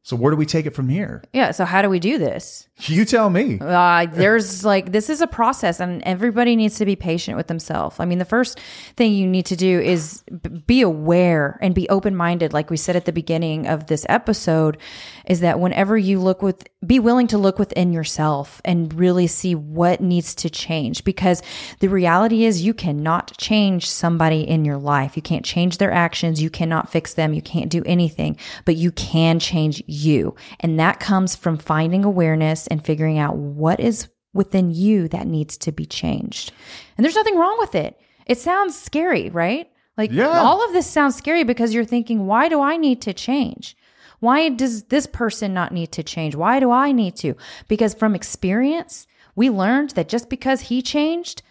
So 0.06 0.14
where 0.14 0.30
do 0.30 0.36
we 0.36 0.46
take 0.46 0.66
it 0.66 0.70
from 0.70 0.88
here? 0.88 1.24
Yeah. 1.32 1.50
So 1.50 1.64
how 1.64 1.82
do 1.82 1.90
we 1.90 1.98
do 1.98 2.16
this? 2.16 2.68
You 2.82 3.04
tell 3.04 3.28
me. 3.28 3.58
Uh, 3.60 4.06
there's 4.06 4.64
like 4.64 4.92
this 4.92 5.10
is 5.10 5.20
a 5.20 5.26
process, 5.26 5.80
and 5.80 6.00
everybody 6.04 6.54
needs 6.54 6.76
to 6.76 6.84
be 6.84 6.94
patient 6.94 7.36
with 7.36 7.48
themselves. 7.48 7.98
I 7.98 8.04
mean, 8.04 8.18
the 8.18 8.24
first 8.24 8.60
thing 8.96 9.14
you 9.14 9.26
need 9.26 9.46
to 9.46 9.56
do 9.56 9.80
is 9.80 10.22
be 10.66 10.82
aware 10.82 11.58
and 11.60 11.74
be 11.74 11.88
open 11.88 12.14
minded. 12.14 12.52
Like 12.52 12.70
we 12.70 12.76
said 12.76 12.94
at 12.94 13.04
the 13.04 13.12
beginning 13.12 13.66
of 13.66 13.88
this 13.88 14.06
episode, 14.08 14.76
is 15.24 15.40
that 15.40 15.58
whenever 15.58 15.98
you 15.98 16.20
look 16.20 16.40
with, 16.40 16.68
be 16.86 16.98
willing 17.00 17.26
to 17.28 17.38
look 17.38 17.58
within 17.58 17.92
yourself 17.92 18.60
and 18.64 18.92
really 18.94 19.26
see 19.26 19.54
what 19.54 20.00
needs 20.00 20.34
to 20.36 20.50
change. 20.50 21.04
Because 21.04 21.42
the 21.80 21.88
reality 21.88 22.44
is, 22.44 22.62
you 22.62 22.74
cannot 22.74 23.36
change 23.38 23.88
somebody 23.88 24.42
in 24.42 24.64
your 24.64 24.78
life. 24.78 25.16
You 25.16 25.22
can't 25.22 25.44
change 25.44 25.78
their 25.78 25.92
actions. 25.92 26.42
You 26.42 26.50
cannot 26.50 26.90
fix 26.90 27.14
them. 27.14 27.34
You 27.34 27.42
can't 27.42 27.70
do 27.70 27.82
anything, 27.86 28.36
but 28.64 28.76
you 28.76 28.92
can 28.92 29.38
change 29.38 29.82
you, 29.86 30.34
and 30.60 30.78
that 30.78 31.00
comes 31.00 31.34
from 31.34 31.58
finding 31.58 32.04
awareness 32.04 32.66
and 32.66 32.84
figuring 32.84 33.18
out 33.18 33.36
what 33.36 33.80
is 33.80 34.08
within 34.32 34.70
you 34.70 35.08
that 35.08 35.26
needs 35.26 35.56
to 35.56 35.72
be 35.72 35.86
changed. 35.86 36.52
And 36.96 37.04
there's 37.04 37.14
nothing 37.14 37.38
wrong 37.38 37.56
with 37.58 37.74
it. 37.74 37.98
It 38.26 38.38
sounds 38.38 38.78
scary, 38.78 39.30
right? 39.30 39.70
Like 39.96 40.12
Yeah. 40.12 40.28
all 40.40 40.62
of 40.64 40.72
this 40.74 40.86
sounds 40.86 41.16
scary 41.16 41.42
because 41.42 41.72
you're 41.72 41.84
thinking, 41.84 42.26
why 42.26 42.48
do 42.50 42.60
I 42.60 42.76
need 42.76 43.00
to 43.02 43.14
change? 43.14 43.76
Why 44.20 44.48
does 44.48 44.84
this 44.84 45.06
person 45.06 45.52
not 45.54 45.72
need 45.72 45.92
to 45.92 46.02
change? 46.02 46.34
Why 46.34 46.60
do 46.60 46.70
I 46.70 46.92
need 46.92 47.16
to? 47.16 47.34
Because 47.68 47.94
from 47.94 48.14
experience, 48.14 49.06
we 49.34 49.50
learned 49.50 49.90
that 49.90 50.08
just 50.08 50.30
because 50.30 50.62
he 50.62 50.82
changed 50.82 51.42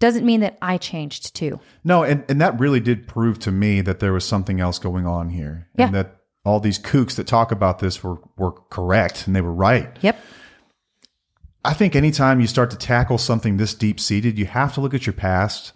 doesn't 0.00 0.24
mean 0.24 0.40
that 0.40 0.56
I 0.62 0.78
changed 0.78 1.34
too. 1.34 1.60
No, 1.84 2.02
and, 2.02 2.24
and 2.28 2.40
that 2.40 2.58
really 2.58 2.80
did 2.80 3.06
prove 3.06 3.38
to 3.40 3.52
me 3.52 3.82
that 3.82 4.00
there 4.00 4.12
was 4.12 4.24
something 4.24 4.58
else 4.60 4.78
going 4.78 5.06
on 5.06 5.28
here. 5.30 5.68
And 5.76 5.94
Yeah. 5.94 6.02
that 6.02 6.16
all 6.44 6.58
these 6.58 6.78
kooks 6.78 7.16
that 7.16 7.26
talk 7.26 7.52
about 7.52 7.80
this 7.80 8.02
were, 8.02 8.16
were 8.38 8.52
correct 8.70 9.26
and 9.26 9.36
they 9.36 9.42
were 9.42 9.52
right. 9.52 9.94
Yep. 10.00 10.18
I 11.64 11.74
think 11.74 11.94
anytime 11.94 12.40
you 12.40 12.46
start 12.46 12.70
to 12.70 12.78
tackle 12.78 13.18
something 13.18 13.58
this 13.58 13.74
deep 13.74 14.00
seated, 14.00 14.38
you 14.38 14.46
have 14.46 14.72
to 14.74 14.80
look 14.80 14.94
at 14.94 15.06
your 15.06 15.12
past. 15.12 15.72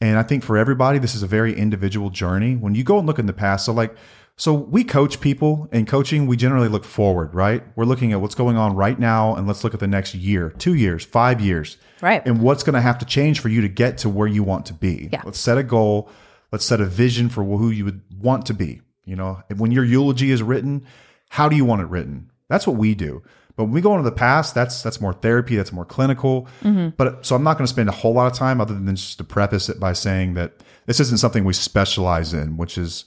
And 0.00 0.18
I 0.18 0.24
think 0.24 0.42
for 0.42 0.58
everybody, 0.58 0.98
this 0.98 1.14
is 1.14 1.22
a 1.22 1.28
very 1.28 1.56
individual 1.56 2.10
journey. 2.10 2.56
When 2.56 2.74
you 2.74 2.82
go 2.82 2.98
and 2.98 3.06
look 3.06 3.20
in 3.20 3.26
the 3.26 3.32
past, 3.32 3.66
so 3.66 3.72
like, 3.72 3.94
so 4.36 4.52
we 4.52 4.82
coach 4.82 5.20
people 5.20 5.68
in 5.72 5.86
coaching, 5.86 6.26
we 6.26 6.36
generally 6.36 6.68
look 6.68 6.84
forward, 6.84 7.34
right? 7.34 7.62
We're 7.76 7.84
looking 7.84 8.12
at 8.12 8.20
what's 8.20 8.34
going 8.34 8.56
on 8.56 8.74
right 8.74 8.98
now 8.98 9.36
and 9.36 9.46
let's 9.46 9.62
look 9.62 9.74
at 9.74 9.80
the 9.80 9.86
next 9.86 10.14
year, 10.14 10.50
two 10.58 10.74
years, 10.74 11.04
five 11.04 11.40
years. 11.40 11.76
Right. 12.02 12.20
And 12.26 12.42
what's 12.42 12.64
going 12.64 12.74
to 12.74 12.80
have 12.80 12.98
to 12.98 13.04
change 13.04 13.38
for 13.38 13.48
you 13.48 13.60
to 13.60 13.68
get 13.68 13.98
to 13.98 14.08
where 14.08 14.26
you 14.26 14.42
want 14.42 14.66
to 14.66 14.74
be. 14.74 15.08
Yeah. 15.12 15.22
Let's 15.24 15.38
set 15.38 15.56
a 15.56 15.62
goal. 15.62 16.10
Let's 16.50 16.64
set 16.64 16.80
a 16.80 16.84
vision 16.84 17.28
for 17.28 17.44
who 17.44 17.70
you 17.70 17.84
would 17.84 18.02
want 18.18 18.46
to 18.46 18.54
be. 18.54 18.80
You 19.04 19.16
know, 19.16 19.42
when 19.56 19.70
your 19.70 19.84
eulogy 19.84 20.30
is 20.30 20.42
written, 20.42 20.84
how 21.28 21.48
do 21.48 21.54
you 21.54 21.64
want 21.64 21.82
it 21.82 21.86
written? 21.86 22.30
That's 22.48 22.66
what 22.66 22.76
we 22.76 22.94
do. 22.94 23.22
But 23.56 23.64
when 23.64 23.72
we 23.72 23.80
go 23.80 23.92
into 23.92 24.02
the 24.02 24.16
past, 24.16 24.54
that's 24.54 24.82
that's 24.82 25.00
more 25.00 25.12
therapy, 25.12 25.54
that's 25.54 25.72
more 25.72 25.84
clinical. 25.84 26.48
Mm-hmm. 26.62 26.90
But 26.96 27.24
so 27.24 27.36
I'm 27.36 27.44
not 27.44 27.56
going 27.56 27.66
to 27.66 27.72
spend 27.72 27.88
a 27.88 27.92
whole 27.92 28.14
lot 28.14 28.30
of 28.30 28.36
time 28.36 28.60
other 28.60 28.74
than 28.74 28.96
just 28.96 29.18
to 29.18 29.24
preface 29.24 29.68
it 29.68 29.78
by 29.78 29.92
saying 29.92 30.34
that 30.34 30.54
this 30.86 30.98
isn't 30.98 31.18
something 31.18 31.44
we 31.44 31.52
specialize 31.52 32.34
in, 32.34 32.56
which 32.56 32.76
is 32.76 33.04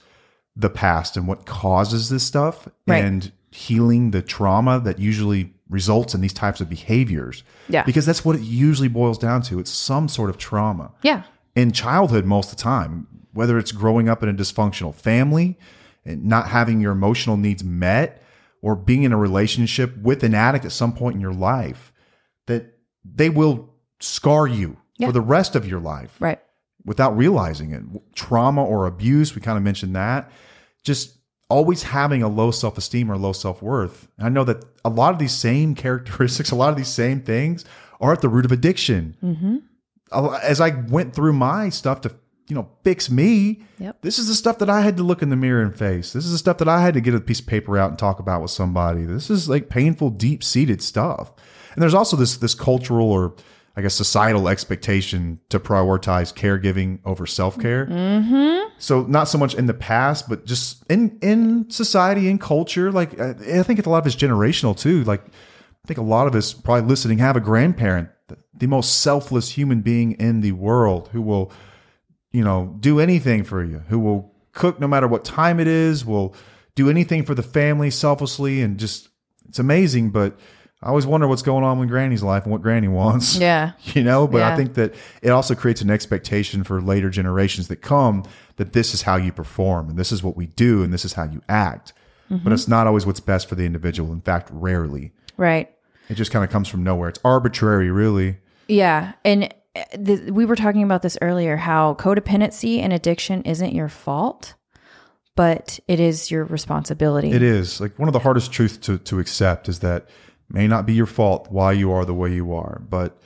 the 0.58 0.68
past 0.70 1.16
and 1.16 1.26
what 1.28 1.46
causes 1.46 2.08
this 2.10 2.24
stuff 2.24 2.68
Right. 2.86 3.02
and 3.04 3.30
healing 3.52 4.10
the 4.10 4.20
trauma 4.22 4.80
that 4.80 4.98
usually 4.98 5.54
results 5.70 6.14
in 6.14 6.20
these 6.20 6.32
types 6.32 6.60
of 6.60 6.68
behaviors. 6.68 7.44
Yeah. 7.68 7.84
Because 7.84 8.04
that's 8.04 8.24
what 8.24 8.36
it 8.36 8.42
usually 8.42 8.88
boils 8.88 9.18
down 9.18 9.42
to. 9.42 9.58
It's 9.60 9.70
some 9.70 10.08
sort 10.08 10.30
of 10.30 10.36
trauma 10.38 10.90
Yeah. 11.02 11.22
in 11.54 11.72
childhood 11.72 12.24
most 12.24 12.50
of 12.50 12.56
the 12.56 12.62
time, 12.62 13.06
whether 13.32 13.56
it's 13.58 13.72
growing 13.72 14.08
up 14.08 14.22
in 14.22 14.28
a 14.28 14.34
dysfunctional 14.34 14.94
family 14.94 15.58
and 16.04 16.24
not 16.24 16.48
having 16.48 16.80
your 16.80 16.92
emotional 16.92 17.36
needs 17.36 17.62
met 17.62 18.22
or 18.62 18.74
being 18.74 19.04
in 19.04 19.12
a 19.12 19.16
relationship 19.18 19.96
with 19.98 20.24
an 20.24 20.34
addict 20.34 20.64
at 20.64 20.72
some 20.72 20.92
point 20.92 21.14
in 21.14 21.20
your 21.20 21.32
life, 21.34 21.92
that 22.46 22.78
they 23.04 23.30
will 23.30 23.70
scar 24.00 24.46
you 24.48 24.76
Yeah. 24.96 25.06
for 25.08 25.12
the 25.12 25.20
rest 25.20 25.54
of 25.54 25.66
your 25.68 25.80
life 25.80 26.16
Right. 26.18 26.40
without 26.84 27.16
realizing 27.16 27.72
it. 27.72 27.82
Trauma 28.14 28.64
or 28.64 28.86
abuse, 28.86 29.34
we 29.34 29.40
kind 29.40 29.56
of 29.56 29.62
mentioned 29.62 29.94
that. 29.96 30.30
Just 30.84 31.18
always 31.50 31.82
having 31.82 32.22
a 32.22 32.28
low 32.28 32.50
self 32.50 32.78
esteem 32.78 33.10
or 33.10 33.16
low 33.16 33.32
self 33.32 33.62
worth. 33.62 34.08
I 34.18 34.28
know 34.28 34.44
that 34.44 34.64
a 34.84 34.90
lot 34.90 35.12
of 35.12 35.18
these 35.18 35.32
same 35.32 35.74
characteristics, 35.74 36.50
a 36.52 36.56
lot 36.56 36.70
of 36.70 36.76
these 36.76 36.88
same 36.88 37.22
things 37.22 37.64
are 38.00 38.12
at 38.12 38.20
the 38.20 38.28
root 38.28 38.44
of 38.44 38.52
addiction. 38.52 39.16
Mm-hmm. 39.22 39.56
As 40.42 40.60
I 40.60 40.70
went 40.70 41.14
through 41.14 41.34
my 41.34 41.68
stuff 41.68 42.00
to 42.02 42.14
you 42.48 42.54
know, 42.54 42.68
fix 42.82 43.10
me. 43.10 43.62
Yep. 43.78 43.98
This 44.00 44.18
is 44.18 44.26
the 44.28 44.34
stuff 44.34 44.58
that 44.58 44.70
I 44.70 44.80
had 44.80 44.96
to 44.96 45.02
look 45.02 45.22
in 45.22 45.28
the 45.28 45.36
mirror 45.36 45.62
and 45.62 45.76
face. 45.76 46.14
This 46.14 46.24
is 46.24 46.32
the 46.32 46.38
stuff 46.38 46.58
that 46.58 46.68
I 46.68 46.80
had 46.80 46.94
to 46.94 47.00
get 47.00 47.14
a 47.14 47.20
piece 47.20 47.40
of 47.40 47.46
paper 47.46 47.76
out 47.76 47.90
and 47.90 47.98
talk 47.98 48.18
about 48.18 48.40
with 48.40 48.50
somebody. 48.50 49.04
This 49.04 49.28
is 49.28 49.48
like 49.48 49.68
painful, 49.68 50.10
deep 50.10 50.42
seated 50.42 50.82
stuff. 50.82 51.32
And 51.74 51.82
there's 51.82 51.94
also 51.94 52.16
this 52.16 52.38
this 52.38 52.54
cultural 52.54 53.10
or 53.10 53.34
I 53.78 53.80
guess 53.80 53.94
societal 53.94 54.48
expectation 54.48 55.38
to 55.50 55.60
prioritize 55.60 56.34
caregiving 56.34 56.98
over 57.04 57.26
self 57.26 57.56
care. 57.60 57.86
Mm-hmm. 57.86 58.70
So 58.78 59.04
not 59.04 59.28
so 59.28 59.38
much 59.38 59.54
in 59.54 59.66
the 59.66 59.74
past, 59.74 60.28
but 60.28 60.44
just 60.44 60.84
in 60.90 61.16
in 61.22 61.70
society 61.70 62.28
in 62.28 62.40
culture. 62.40 62.90
Like 62.90 63.20
I 63.20 63.36
I 63.60 63.62
think 63.62 63.86
a 63.86 63.88
lot 63.88 63.98
of 63.98 64.06
it's 64.08 64.16
generational 64.16 64.76
too. 64.76 65.04
Like 65.04 65.24
I 65.24 65.86
think 65.86 65.96
a 65.96 66.02
lot 66.02 66.26
of 66.26 66.34
us 66.34 66.52
probably 66.52 66.88
listening 66.88 67.18
have 67.18 67.36
a 67.36 67.40
grandparent, 67.40 68.08
the 68.52 68.66
most 68.66 69.00
selfless 69.00 69.50
human 69.50 69.82
being 69.82 70.10
in 70.14 70.40
the 70.40 70.52
world, 70.52 71.10
who 71.12 71.22
will, 71.22 71.52
you 72.32 72.42
know, 72.42 72.76
do 72.80 72.98
anything 72.98 73.44
for 73.44 73.62
you, 73.62 73.84
who 73.86 74.00
will 74.00 74.34
cook 74.54 74.80
no 74.80 74.88
matter 74.88 75.06
what 75.06 75.24
time 75.24 75.60
it 75.60 75.68
is, 75.68 76.04
will 76.04 76.34
do 76.74 76.90
anything 76.90 77.24
for 77.24 77.36
the 77.36 77.44
family 77.44 77.90
selflessly, 77.90 78.60
and 78.60 78.76
just 78.76 79.08
it's 79.48 79.60
amazing. 79.60 80.10
But 80.10 80.36
I 80.80 80.88
always 80.88 81.06
wonder 81.06 81.26
what's 81.26 81.42
going 81.42 81.64
on 81.64 81.80
with 81.80 81.88
Granny's 81.88 82.22
life 82.22 82.44
and 82.44 82.52
what 82.52 82.62
Granny 82.62 82.88
wants. 82.88 83.36
Yeah. 83.36 83.72
You 83.94 84.04
know, 84.04 84.28
but 84.28 84.42
I 84.42 84.54
think 84.54 84.74
that 84.74 84.94
it 85.22 85.30
also 85.30 85.54
creates 85.54 85.80
an 85.80 85.90
expectation 85.90 86.62
for 86.62 86.80
later 86.80 87.10
generations 87.10 87.68
that 87.68 87.76
come 87.76 88.22
that 88.56 88.74
this 88.74 88.94
is 88.94 89.02
how 89.02 89.16
you 89.16 89.32
perform 89.32 89.88
and 89.88 89.98
this 89.98 90.12
is 90.12 90.22
what 90.22 90.36
we 90.36 90.46
do 90.46 90.82
and 90.82 90.92
this 90.92 91.04
is 91.04 91.14
how 91.14 91.24
you 91.24 91.42
act. 91.48 91.94
Mm-hmm. 92.30 92.44
But 92.44 92.52
it's 92.52 92.68
not 92.68 92.86
always 92.86 93.06
what's 93.06 93.20
best 93.20 93.48
for 93.48 93.54
the 93.54 93.64
individual. 93.64 94.12
In 94.12 94.20
fact, 94.20 94.50
rarely. 94.52 95.12
Right. 95.36 95.70
It 96.08 96.14
just 96.14 96.30
kind 96.30 96.44
of 96.44 96.50
comes 96.50 96.68
from 96.68 96.84
nowhere. 96.84 97.08
It's 97.08 97.20
arbitrary, 97.24 97.90
really. 97.90 98.36
Yeah. 98.68 99.14
And 99.24 99.52
uh, 99.74 99.82
th- 100.04 100.30
we 100.30 100.44
were 100.44 100.56
talking 100.56 100.82
about 100.82 101.02
this 101.02 101.18
earlier 101.22 101.56
how 101.56 101.94
codependency 101.94 102.80
and 102.80 102.92
addiction 102.92 103.42
isn't 103.42 103.74
your 103.74 103.88
fault, 103.88 104.54
but 105.34 105.80
it 105.88 105.98
is 105.98 106.30
your 106.30 106.44
responsibility. 106.44 107.32
It 107.32 107.42
is 107.42 107.80
like 107.80 107.98
one 107.98 108.08
of 108.08 108.12
the 108.12 108.20
hardest 108.20 108.52
truths 108.52 108.76
to, 108.78 108.98
to 108.98 109.18
accept 109.18 109.68
is 109.68 109.80
that 109.80 110.08
may 110.48 110.66
not 110.66 110.86
be 110.86 110.94
your 110.94 111.06
fault 111.06 111.48
why 111.50 111.72
you 111.72 111.92
are 111.92 112.04
the 112.04 112.14
way 112.14 112.34
you 112.34 112.52
are, 112.54 112.82
but 112.88 113.18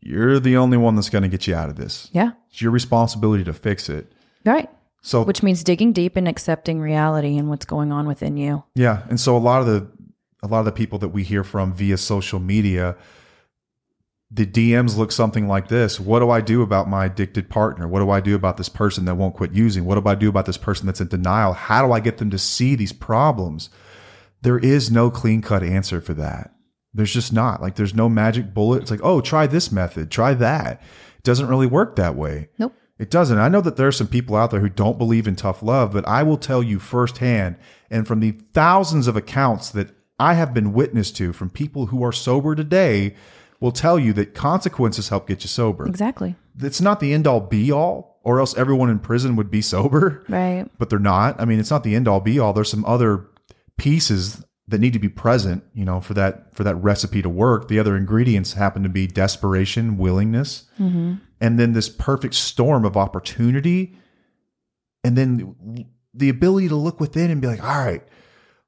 you're 0.00 0.38
the 0.38 0.56
only 0.56 0.76
one 0.76 0.96
that's 0.96 1.10
going 1.10 1.22
to 1.22 1.28
get 1.28 1.46
you 1.46 1.54
out 1.54 1.68
of 1.68 1.76
this. 1.76 2.10
Yeah. 2.12 2.32
It's 2.50 2.60
your 2.60 2.72
responsibility 2.72 3.44
to 3.44 3.52
fix 3.52 3.88
it. 3.88 4.12
Right. 4.44 4.68
So 5.04 5.22
Which 5.22 5.42
means 5.42 5.62
digging 5.62 5.92
deep 5.92 6.16
and 6.16 6.26
accepting 6.26 6.80
reality 6.80 7.36
and 7.36 7.50
what's 7.50 7.66
going 7.66 7.92
on 7.92 8.06
within 8.06 8.38
you. 8.38 8.64
Yeah, 8.74 9.02
and 9.10 9.20
so 9.20 9.36
a 9.36 9.38
lot 9.38 9.60
of 9.60 9.66
the 9.66 9.86
a 10.42 10.46
lot 10.46 10.60
of 10.60 10.64
the 10.64 10.72
people 10.72 10.98
that 11.00 11.08
we 11.08 11.22
hear 11.22 11.44
from 11.44 11.74
via 11.74 11.98
social 11.98 12.40
media, 12.40 12.96
the 14.30 14.46
DMs 14.46 14.96
look 14.96 15.12
something 15.12 15.46
like 15.46 15.68
this. 15.68 16.00
What 16.00 16.20
do 16.20 16.30
I 16.30 16.40
do 16.40 16.62
about 16.62 16.88
my 16.88 17.04
addicted 17.04 17.50
partner? 17.50 17.86
What 17.86 18.00
do 18.00 18.08
I 18.08 18.20
do 18.20 18.34
about 18.34 18.56
this 18.56 18.70
person 18.70 19.04
that 19.04 19.16
won't 19.16 19.34
quit 19.34 19.52
using? 19.52 19.84
What 19.84 20.02
do 20.02 20.08
I 20.08 20.14
do 20.14 20.30
about 20.30 20.46
this 20.46 20.56
person 20.56 20.86
that's 20.86 21.02
in 21.02 21.08
denial? 21.08 21.52
How 21.52 21.86
do 21.86 21.92
I 21.92 22.00
get 22.00 22.16
them 22.16 22.30
to 22.30 22.38
see 22.38 22.74
these 22.74 22.92
problems? 22.92 23.68
There 24.40 24.58
is 24.58 24.90
no 24.90 25.10
clean 25.10 25.42
cut 25.42 25.62
answer 25.62 26.00
for 26.00 26.14
that. 26.14 26.53
There's 26.94 27.12
just 27.12 27.32
not. 27.32 27.60
Like 27.60 27.74
there's 27.74 27.94
no 27.94 28.08
magic 28.08 28.54
bullet. 28.54 28.82
It's 28.82 28.90
like, 28.90 29.00
oh, 29.02 29.20
try 29.20 29.46
this 29.46 29.72
method, 29.72 30.10
try 30.10 30.32
that. 30.34 30.80
It 31.18 31.24
doesn't 31.24 31.48
really 31.48 31.66
work 31.66 31.96
that 31.96 32.14
way. 32.16 32.48
Nope. 32.58 32.74
It 32.98 33.10
doesn't. 33.10 33.38
I 33.38 33.48
know 33.48 33.60
that 33.60 33.76
there 33.76 33.88
are 33.88 33.92
some 33.92 34.06
people 34.06 34.36
out 34.36 34.52
there 34.52 34.60
who 34.60 34.68
don't 34.68 34.98
believe 34.98 35.26
in 35.26 35.34
tough 35.34 35.62
love, 35.64 35.92
but 35.92 36.06
I 36.06 36.22
will 36.22 36.36
tell 36.38 36.62
you 36.62 36.78
firsthand 36.78 37.56
and 37.90 38.06
from 38.06 38.20
the 38.20 38.32
thousands 38.52 39.08
of 39.08 39.16
accounts 39.16 39.70
that 39.70 39.88
I 40.20 40.34
have 40.34 40.54
been 40.54 40.72
witness 40.72 41.10
to 41.12 41.32
from 41.32 41.50
people 41.50 41.86
who 41.86 42.04
are 42.04 42.12
sober 42.12 42.54
today 42.54 43.16
will 43.58 43.72
tell 43.72 43.98
you 43.98 44.12
that 44.12 44.34
consequences 44.34 45.08
help 45.08 45.26
get 45.26 45.42
you 45.42 45.48
sober. 45.48 45.86
Exactly. 45.88 46.36
It's 46.60 46.80
not 46.80 47.00
the 47.00 47.12
end 47.12 47.26
all 47.26 47.40
be 47.40 47.72
all, 47.72 48.20
or 48.22 48.38
else 48.38 48.56
everyone 48.56 48.90
in 48.90 49.00
prison 49.00 49.34
would 49.34 49.50
be 49.50 49.60
sober, 49.74 50.24
Right. 50.28 50.66
but 50.78 50.88
they're 50.88 51.00
not. 51.00 51.40
I 51.40 51.46
mean, 51.46 51.58
it's 51.58 51.70
not 51.72 51.82
the 51.82 51.96
end 51.96 52.06
all 52.06 52.20
be 52.20 52.38
all. 52.38 52.52
There's 52.52 52.70
some 52.70 52.84
other 52.84 53.26
pieces 53.76 54.44
that 54.68 54.80
need 54.80 54.94
to 54.94 54.98
be 54.98 55.08
present, 55.08 55.62
you 55.74 55.84
know, 55.84 56.00
for 56.00 56.14
that 56.14 56.54
for 56.54 56.64
that 56.64 56.76
recipe 56.76 57.22
to 57.22 57.28
work. 57.28 57.68
The 57.68 57.78
other 57.78 57.96
ingredients 57.96 58.54
happen 58.54 58.82
to 58.82 58.88
be 58.88 59.06
desperation, 59.06 59.98
willingness, 59.98 60.64
mm-hmm. 60.80 61.14
and 61.40 61.58
then 61.58 61.72
this 61.72 61.88
perfect 61.88 62.34
storm 62.34 62.84
of 62.84 62.96
opportunity, 62.96 63.96
and 65.02 65.16
then 65.18 65.86
the 66.14 66.28
ability 66.28 66.68
to 66.68 66.76
look 66.76 67.00
within 67.00 67.30
and 67.30 67.40
be 67.40 67.46
like, 67.46 67.62
all 67.62 67.84
right, 67.84 68.02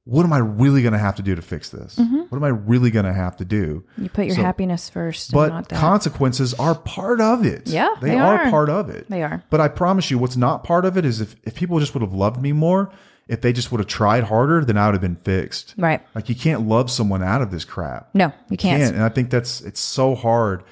what 0.04 0.24
am 0.24 0.32
I 0.32 0.38
really 0.38 0.82
going 0.82 0.92
to 0.92 0.98
have 0.98 1.16
to 1.16 1.22
do 1.22 1.34
to 1.34 1.42
fix 1.42 1.70
this? 1.70 1.96
Mm-hmm. 1.96 2.18
What 2.28 2.36
am 2.36 2.44
I 2.44 2.48
really 2.48 2.90
going 2.90 3.06
to 3.06 3.12
have 3.12 3.36
to 3.38 3.44
do? 3.44 3.84
You 3.96 4.08
put 4.08 4.26
your 4.26 4.36
So- 4.36 4.42
happiness 4.42 4.88
first. 4.88 5.32
But 5.32 5.48
not 5.48 5.68
that. 5.68 5.80
consequences 5.80 6.54
are 6.54 6.74
part 6.74 7.20
of 7.20 7.44
it. 7.44 7.66
Yeah, 7.66 7.88
they, 8.00 8.10
they 8.10 8.18
are. 8.18 8.42
are. 8.42 8.50
part 8.50 8.68
of 8.68 8.88
it. 8.90 9.08
They 9.08 9.22
are. 9.22 9.42
But 9.50 9.60
I 9.60 9.68
promise 9.68 10.10
you, 10.10 10.18
what's 10.18 10.36
not 10.36 10.62
part 10.62 10.84
of 10.84 10.96
it 10.96 11.04
is 11.04 11.20
if, 11.20 11.36
if 11.42 11.54
people 11.54 11.80
just 11.80 11.94
would 11.94 12.02
have 12.02 12.12
loved 12.12 12.40
me 12.40 12.52
more, 12.52 12.92
if 13.28 13.40
they 13.40 13.52
just 13.52 13.72
would 13.72 13.80
have 13.80 13.88
tried 13.88 14.24
harder, 14.24 14.64
then 14.64 14.76
I 14.76 14.86
would 14.86 14.94
have 14.94 15.00
been 15.02 15.16
fixed. 15.16 15.74
right. 15.76 16.00
Like 16.14 16.28
you 16.28 16.34
can't 16.34 16.66
love 16.68 16.90
someone 16.90 17.22
out 17.22 17.42
of 17.42 17.50
this 17.50 17.64
crap. 17.64 18.14
No, 18.14 18.32
you 18.50 18.56
can't. 18.56 18.94
And 18.94 19.02
I 19.02 19.08
think 19.08 19.30
that's 19.30 19.60
it's 19.62 19.80
so 19.80 20.14
hard 20.14 20.62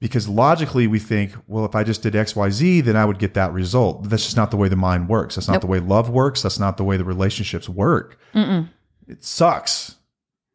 because 0.00 0.28
logically 0.28 0.86
we 0.86 0.98
think, 0.98 1.32
well, 1.46 1.64
if 1.64 1.74
I 1.74 1.82
just 1.82 2.02
did 2.02 2.14
X, 2.14 2.36
Y, 2.36 2.50
Z, 2.50 2.80
then 2.82 2.94
I 2.96 3.04
would 3.06 3.18
get 3.18 3.32
that 3.34 3.52
result. 3.52 4.02
But 4.02 4.10
that's 4.10 4.24
just 4.24 4.36
not 4.36 4.50
the 4.50 4.56
way 4.58 4.68
the 4.68 4.76
mind 4.76 5.08
works. 5.08 5.36
That's 5.36 5.48
not 5.48 5.60
the 5.62 5.66
way 5.66 5.80
love 5.80 6.10
works. 6.10 6.42
That's 6.42 6.58
not 6.58 6.76
the 6.76 6.84
way 6.84 6.96
the 6.98 7.04
relationships 7.04 7.68
work. 7.70 8.18
It 8.34 9.24
sucks. 9.24 9.96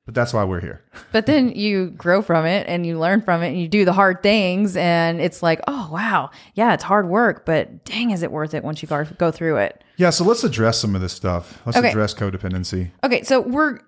But 0.10 0.16
that's 0.16 0.34
why 0.34 0.44
we're 0.44 0.60
here. 0.60 0.82
But 1.12 1.28
then 1.28 1.50
you 1.50 1.92
grow 1.92 2.24
from 2.24 2.48
it 2.48 2.66
and 2.68 2.84
you 2.86 2.98
learn 2.98 3.22
from 3.22 3.44
it 3.44 3.50
and 3.50 3.62
you 3.62 3.68
do 3.68 3.86
the 3.86 3.94
hard 3.94 4.24
things 4.24 4.76
and 4.76 5.22
it's 5.22 5.44
like, 5.44 5.60
oh 5.68 5.88
wow, 5.92 6.32
yeah, 6.56 6.74
it's 6.74 6.84
hard 6.84 7.08
work, 7.08 7.46
but 7.46 7.86
dang, 7.86 8.10
is 8.10 8.24
it 8.24 8.32
worth 8.32 8.56
it 8.56 8.64
once 8.64 8.82
you 8.82 8.88
go, 8.88 9.32
through 9.32 9.58
it? 9.58 9.84
Yeah, 9.98 10.10
so 10.10 10.24
let's 10.24 10.44
address 10.44 10.80
some 10.80 10.96
of 10.96 11.02
this 11.02 11.14
stuff. 11.14 11.62
Let's 11.66 11.78
Okay. 11.78 11.90
address 11.90 12.16
codependency. 12.16 12.90
Okay, 13.04 13.22
so 13.24 13.42
we're 13.42 13.80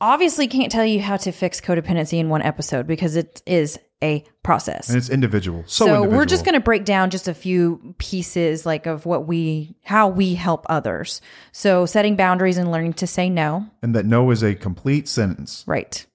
obviously 0.00 0.48
can't 0.48 0.72
tell 0.72 0.84
you 0.84 1.00
how 1.00 1.16
to 1.18 1.30
fix 1.30 1.60
codependency 1.60 2.18
in 2.18 2.28
one 2.28 2.42
episode 2.42 2.86
because 2.88 3.14
it 3.14 3.42
is 3.46 3.78
a 4.02 4.24
process. 4.42 4.88
And 4.88 4.96
it's 4.96 5.10
individual. 5.10 5.62
So, 5.66 5.84
so 5.84 5.86
individual. 5.94 6.16
we're 6.18 6.24
just 6.24 6.44
going 6.44 6.54
to 6.54 6.60
break 6.60 6.84
down 6.84 7.10
just 7.10 7.28
a 7.28 7.34
few 7.34 7.94
pieces 7.98 8.64
like 8.64 8.86
of 8.86 9.04
what 9.06 9.26
we 9.26 9.74
how 9.84 10.08
we 10.08 10.34
help 10.34 10.64
others. 10.68 11.20
So 11.52 11.84
setting 11.86 12.16
boundaries 12.16 12.56
and 12.56 12.70
learning 12.72 12.94
to 12.94 13.06
say 13.06 13.28
no. 13.28 13.66
and 13.82 13.94
that 13.94 14.06
no 14.06 14.30
is 14.30 14.42
a 14.42 14.54
complete 14.54 15.06
sentence. 15.08 15.64
Right. 15.66 16.06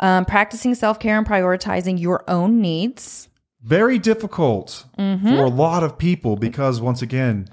Um, 0.00 0.24
practicing 0.24 0.74
self 0.74 0.98
care 0.98 1.16
and 1.18 1.26
prioritizing 1.26 2.00
your 2.00 2.24
own 2.28 2.60
needs. 2.60 3.28
Very 3.62 3.98
difficult 3.98 4.84
Mm-hmm. 4.98 5.28
for 5.28 5.44
a 5.44 5.48
lot 5.48 5.82
of 5.82 5.98
people 5.98 6.36
because 6.36 6.80
once 6.80 7.02
again, 7.02 7.48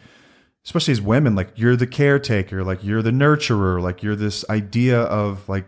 especially 0.66 0.92
as 0.94 1.02
women, 1.02 1.36
like 1.36 1.50
you're 1.56 1.76
the 1.78 1.88
caretaker, 1.88 2.64
like 2.64 2.84
you're 2.84 3.02
the 3.02 3.12
nurturer, 3.12 3.82
like 3.82 4.04
you're 4.04 4.16
this 4.16 4.44
idea 4.50 5.00
of 5.02 5.48
like 5.50 5.66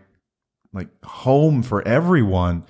like 0.72 0.88
home 1.04 1.62
for 1.62 1.86
everyone. 1.86 2.64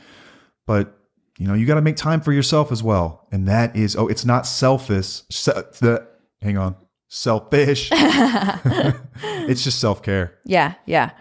But 0.67 0.97
you 1.41 1.47
know, 1.47 1.55
you 1.55 1.65
got 1.65 1.77
to 1.77 1.81
make 1.81 1.97
time 1.97 2.21
for 2.21 2.35
yourself 2.35 2.71
as 2.71 2.83
well. 2.83 3.27
And 3.33 3.49
that 3.49 3.75
is 3.75 3.97
oh, 3.97 4.09
it's 4.09 4.27
not 4.27 4.47
selfish. 4.47 5.23
Se- 5.31 5.53
the, 5.81 6.07
hang 6.43 6.59
on. 6.59 6.77
Selfish. 7.09 7.89
it's 7.95 9.65
just 9.65 9.81
self-care. 9.81 10.39
Yeah, 10.45 10.75
yeah. 10.85 11.13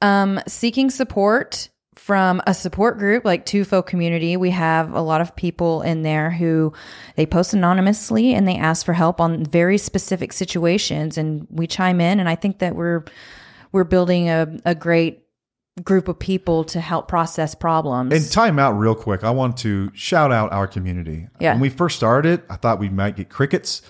Um, 0.00 0.38
seeking 0.46 0.88
support 0.88 1.68
from 1.96 2.40
a 2.46 2.54
support 2.54 2.96
group 2.98 3.24
like 3.24 3.44
Tufo 3.44 3.84
community. 3.84 4.36
We 4.36 4.50
have 4.50 4.94
a 4.94 5.00
lot 5.00 5.20
of 5.20 5.34
people 5.34 5.82
in 5.82 6.02
there 6.02 6.30
who 6.30 6.72
they 7.16 7.26
post 7.26 7.52
anonymously 7.52 8.34
and 8.34 8.46
they 8.46 8.56
ask 8.56 8.86
for 8.86 8.92
help 8.92 9.20
on 9.20 9.44
very 9.44 9.78
specific 9.78 10.32
situations 10.32 11.18
and 11.18 11.44
we 11.50 11.66
chime 11.66 12.00
in 12.00 12.20
and 12.20 12.28
I 12.28 12.36
think 12.36 12.60
that 12.60 12.76
we're 12.76 13.04
we're 13.72 13.84
building 13.84 14.28
a, 14.28 14.46
a 14.64 14.76
great 14.76 15.25
group 15.84 16.08
of 16.08 16.18
people 16.18 16.64
to 16.64 16.80
help 16.80 17.06
process 17.06 17.54
problems. 17.54 18.12
And 18.12 18.30
time 18.32 18.58
out 18.58 18.72
real 18.72 18.94
quick. 18.94 19.24
I 19.24 19.30
want 19.30 19.58
to 19.58 19.90
shout 19.94 20.32
out 20.32 20.52
our 20.52 20.66
community. 20.66 21.28
Yeah. 21.38 21.52
When 21.52 21.60
we 21.60 21.68
first 21.68 21.96
started, 21.96 22.42
I 22.48 22.56
thought 22.56 22.78
we 22.78 22.88
might 22.88 23.16
get 23.16 23.28
crickets, 23.28 23.82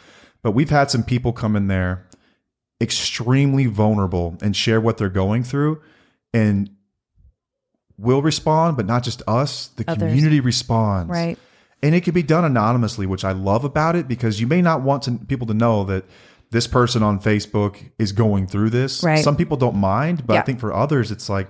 but 0.42 0.50
we've 0.50 0.70
had 0.70 0.90
some 0.90 1.04
people 1.04 1.32
come 1.32 1.54
in 1.54 1.68
there 1.68 2.06
extremely 2.80 3.66
vulnerable 3.66 4.36
and 4.42 4.54
share 4.54 4.80
what 4.80 4.98
they're 4.98 5.08
going 5.08 5.42
through 5.42 5.80
and 6.34 6.70
will 7.96 8.20
respond, 8.20 8.76
but 8.76 8.84
not 8.84 9.02
just 9.02 9.22
us. 9.26 9.68
The 9.68 9.84
Others. 9.88 10.08
community 10.08 10.40
responds. 10.40 11.10
right. 11.10 11.38
And 11.82 11.94
it 11.94 12.04
can 12.04 12.14
be 12.14 12.22
done 12.22 12.44
anonymously, 12.44 13.06
which 13.06 13.24
I 13.24 13.32
love 13.32 13.62
about 13.64 13.96
it 13.96 14.08
because 14.08 14.40
you 14.40 14.46
may 14.46 14.62
not 14.62 14.80
want 14.80 15.04
to, 15.04 15.12
people 15.12 15.46
to 15.46 15.54
know 15.54 15.84
that 15.84 16.04
this 16.50 16.66
person 16.66 17.02
on 17.02 17.20
Facebook 17.20 17.90
is 17.98 18.12
going 18.12 18.46
through 18.46 18.70
this. 18.70 19.02
Right. 19.02 19.22
Some 19.22 19.36
people 19.36 19.56
don't 19.56 19.76
mind, 19.76 20.26
but 20.26 20.36
I 20.36 20.42
think 20.42 20.60
for 20.60 20.72
others, 20.72 21.10
it's 21.10 21.28
like 21.28 21.48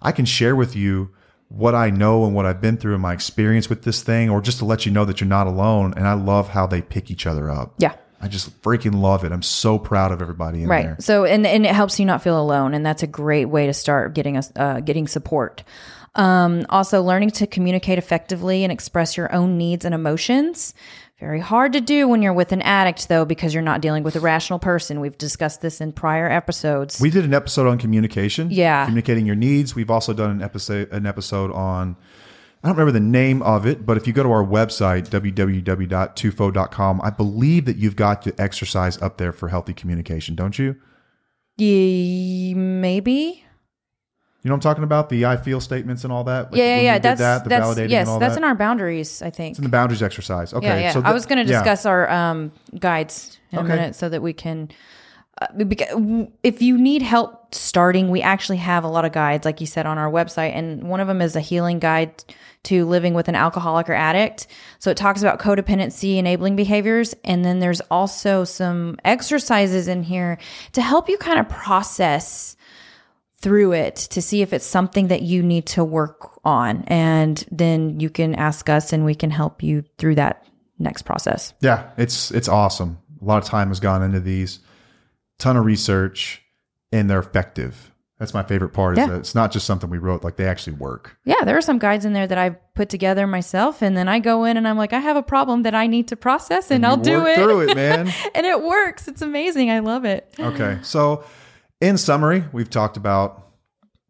I 0.00 0.12
can 0.12 0.24
share 0.24 0.56
with 0.56 0.74
you 0.74 1.10
what 1.48 1.74
I 1.74 1.90
know 1.90 2.24
and 2.24 2.34
what 2.34 2.46
I've 2.46 2.60
been 2.60 2.76
through 2.76 2.94
and 2.94 3.02
my 3.02 3.12
experience 3.12 3.68
with 3.68 3.82
this 3.82 4.02
thing, 4.02 4.30
or 4.30 4.40
just 4.40 4.58
to 4.58 4.64
let 4.64 4.84
you 4.86 4.92
know 4.92 5.04
that 5.04 5.20
you're 5.20 5.28
not 5.28 5.46
alone. 5.46 5.94
And 5.96 6.06
I 6.06 6.14
love 6.14 6.48
how 6.48 6.66
they 6.66 6.82
pick 6.82 7.10
each 7.10 7.26
other 7.26 7.50
up. 7.50 7.74
Yeah. 7.78 7.94
I 8.20 8.28
just 8.28 8.60
freaking 8.62 9.00
love 9.00 9.24
it. 9.24 9.32
I'm 9.32 9.42
so 9.42 9.78
proud 9.78 10.12
of 10.12 10.20
everybody 10.20 10.62
in 10.62 10.68
right 10.68 10.86
there. 10.86 10.96
so 10.98 11.24
and 11.24 11.46
and 11.46 11.64
it 11.64 11.72
helps 11.72 12.00
you 12.00 12.04
not 12.04 12.22
feel 12.22 12.40
alone 12.40 12.74
and 12.74 12.84
that's 12.84 13.02
a 13.02 13.06
great 13.06 13.44
way 13.46 13.66
to 13.66 13.72
start 13.72 14.14
getting 14.14 14.36
us 14.36 14.52
uh, 14.56 14.80
getting 14.80 15.06
support 15.06 15.62
um, 16.14 16.66
also 16.68 17.00
learning 17.00 17.30
to 17.30 17.46
communicate 17.46 17.96
effectively 17.96 18.64
and 18.64 18.72
express 18.72 19.16
your 19.16 19.32
own 19.32 19.56
needs 19.56 19.84
and 19.84 19.94
emotions 19.94 20.74
Very 21.20 21.40
hard 21.40 21.72
to 21.72 21.80
do 21.80 22.06
when 22.06 22.22
you're 22.22 22.32
with 22.32 22.52
an 22.52 22.62
addict, 22.62 23.08
though, 23.08 23.24
because 23.24 23.52
you're 23.52 23.62
not 23.62 23.80
dealing 23.80 24.04
with 24.04 24.14
a 24.14 24.20
rational 24.20 24.60
person. 24.60 25.00
We've 25.00 25.18
discussed 25.18 25.60
this 25.60 25.80
in 25.80 25.90
prior 25.90 26.30
episodes. 26.30 27.00
We 27.00 27.10
did 27.10 27.24
an 27.24 27.34
episode 27.34 27.66
on 27.66 27.76
communication. 27.78 28.48
Yeah. 28.52 28.84
Communicating 28.84 29.26
your 29.26 29.34
needs. 29.34 29.74
We've 29.74 29.90
also 29.90 30.12
done 30.12 30.30
an 30.30 30.42
episode 30.42 30.92
an 30.92 31.06
episode 31.06 31.50
on 31.50 31.96
I 32.62 32.68
don't 32.68 32.76
remember 32.76 32.92
the 32.92 33.04
name 33.04 33.42
of 33.42 33.66
it, 33.66 33.84
but 33.84 33.96
if 33.96 34.06
you 34.06 34.12
go 34.12 34.22
to 34.22 34.30
our 34.30 34.44
website, 34.44 35.08
www.tufo.com, 35.08 37.00
I 37.02 37.10
believe 37.10 37.64
that 37.66 37.76
you've 37.76 37.96
got 37.96 38.22
the 38.22 38.34
exercise 38.40 39.00
up 39.00 39.18
there 39.18 39.32
for 39.32 39.48
healthy 39.48 39.72
communication, 39.74 40.34
don't 40.34 40.58
you? 40.58 40.76
Ye- 41.56 42.54
maybe. 42.54 43.44
You 44.48 44.50
know 44.50 44.54
I'm 44.54 44.60
talking 44.60 44.82
about? 44.82 45.10
The 45.10 45.26
I 45.26 45.36
feel 45.36 45.60
statements 45.60 46.04
and 46.04 46.12
all 46.12 46.24
that? 46.24 46.50
Like 46.50 46.58
Yeah, 46.58 46.76
yeah, 46.76 46.80
yeah. 46.80 46.98
That's 47.00 47.20
that, 47.20 47.44
the 47.44 47.50
that's 47.50 47.66
validating 47.66 47.90
yes, 47.90 48.06
and 48.06 48.08
all 48.08 48.18
that's 48.18 48.36
that? 48.36 48.40
in 48.40 48.44
our 48.44 48.54
boundaries. 48.54 49.20
I 49.20 49.28
think. 49.28 49.50
It's 49.50 49.58
in 49.58 49.64
the 49.64 49.68
boundaries 49.68 50.02
exercise. 50.02 50.54
Okay. 50.54 50.66
yeah, 50.66 50.78
yeah. 50.78 50.92
So 50.92 51.02
I 51.04 51.12
was 51.12 51.26
going 51.26 51.44
to 51.44 51.52
yeah. 51.52 51.58
discuss 51.58 51.84
our 51.84 52.08
um, 52.10 52.50
guides 52.78 53.38
in 53.52 53.58
Okay. 53.58 53.66
a 53.66 53.76
minute 53.76 53.94
so 53.94 54.08
that 54.08 54.22
we 54.22 54.32
can. 54.32 54.70
Uh, 55.38 56.24
if 56.42 56.62
you 56.62 56.78
need 56.78 57.02
help 57.02 57.54
starting, 57.54 58.08
we 58.08 58.22
actually 58.22 58.56
have 58.56 58.84
a 58.84 58.88
lot 58.88 59.04
of 59.04 59.12
guides, 59.12 59.44
like 59.44 59.60
you 59.60 59.66
said, 59.66 59.84
on 59.84 59.98
our 59.98 60.10
website, 60.10 60.56
and 60.56 60.84
one 60.84 61.00
of 61.00 61.08
them 61.08 61.20
is 61.20 61.36
a 61.36 61.40
healing 61.42 61.78
guide 61.78 62.24
to 62.62 62.86
living 62.86 63.12
with 63.12 63.28
an 63.28 63.34
alcoholic 63.34 63.90
or 63.90 63.94
addict. 63.94 64.46
So 64.78 64.90
it 64.90 64.96
talks 64.96 65.20
about 65.20 65.40
codependency 65.40 66.16
enabling 66.16 66.56
behaviors, 66.56 67.14
and 67.22 67.44
then 67.44 67.58
there's 67.58 67.82
also 67.90 68.44
some 68.44 68.96
exercises 69.04 69.88
in 69.88 70.04
here 70.04 70.38
to 70.72 70.80
help 70.80 71.10
you 71.10 71.18
kind 71.18 71.38
of 71.38 71.50
process 71.50 72.56
through 73.40 73.72
it 73.72 73.94
to 73.96 74.20
see 74.20 74.42
if 74.42 74.52
it's 74.52 74.66
something 74.66 75.08
that 75.08 75.22
you 75.22 75.42
need 75.42 75.66
to 75.66 75.84
work 75.84 76.40
on. 76.44 76.82
And 76.88 77.44
then 77.50 78.00
you 78.00 78.10
can 78.10 78.34
ask 78.34 78.68
us 78.68 78.92
and 78.92 79.04
we 79.04 79.14
can 79.14 79.30
help 79.30 79.62
you 79.62 79.84
through 79.98 80.16
that 80.16 80.44
next 80.78 81.02
process. 81.02 81.54
Yeah, 81.60 81.90
it's 81.96 82.30
it's 82.30 82.48
awesome. 82.48 82.98
A 83.20 83.24
lot 83.24 83.38
of 83.42 83.44
time 83.48 83.68
has 83.68 83.80
gone 83.80 84.02
into 84.02 84.20
these, 84.20 84.60
ton 85.38 85.56
of 85.56 85.64
research, 85.64 86.42
and 86.92 87.08
they're 87.10 87.18
effective. 87.18 87.92
That's 88.18 88.34
my 88.34 88.42
favorite 88.42 88.70
part. 88.70 88.94
Is 88.94 88.98
Yeah. 88.98 89.06
that 89.12 89.18
it's 89.18 89.34
not 89.34 89.52
just 89.52 89.66
something 89.66 89.88
we 89.90 89.98
wrote; 89.98 90.24
like 90.24 90.36
they 90.36 90.46
actually 90.46 90.74
work. 90.74 91.16
Yeah, 91.24 91.44
there 91.44 91.56
are 91.56 91.60
some 91.62 91.78
guides 91.78 92.04
in 92.04 92.12
there 92.12 92.26
that 92.26 92.38
I've 92.38 92.56
put 92.74 92.88
together 92.88 93.26
myself. 93.28 93.82
And 93.82 93.96
then 93.96 94.08
I 94.08 94.18
go 94.18 94.44
in 94.44 94.56
and 94.56 94.66
I'm 94.66 94.76
like, 94.76 94.92
I 94.92 94.98
have 94.98 95.16
a 95.16 95.22
problem 95.22 95.62
that 95.62 95.74
I 95.74 95.86
need 95.86 96.08
to 96.08 96.16
process 96.16 96.70
and, 96.72 96.84
I'll 96.84 96.96
do 96.96 97.26
it. 97.26 97.36
through 97.36 97.68
it, 97.68 97.76
man. 97.76 98.12
and 98.34 98.46
it 98.46 98.62
works. 98.62 99.06
It's 99.06 99.22
amazing. 99.22 99.70
I 99.70 99.78
love 99.80 100.04
it. 100.04 100.32
Okay. 100.40 100.78
So, 100.82 101.24
in 101.80 101.98
summary, 101.98 102.44
we've 102.52 102.70
talked 102.70 102.96
about 102.96 103.48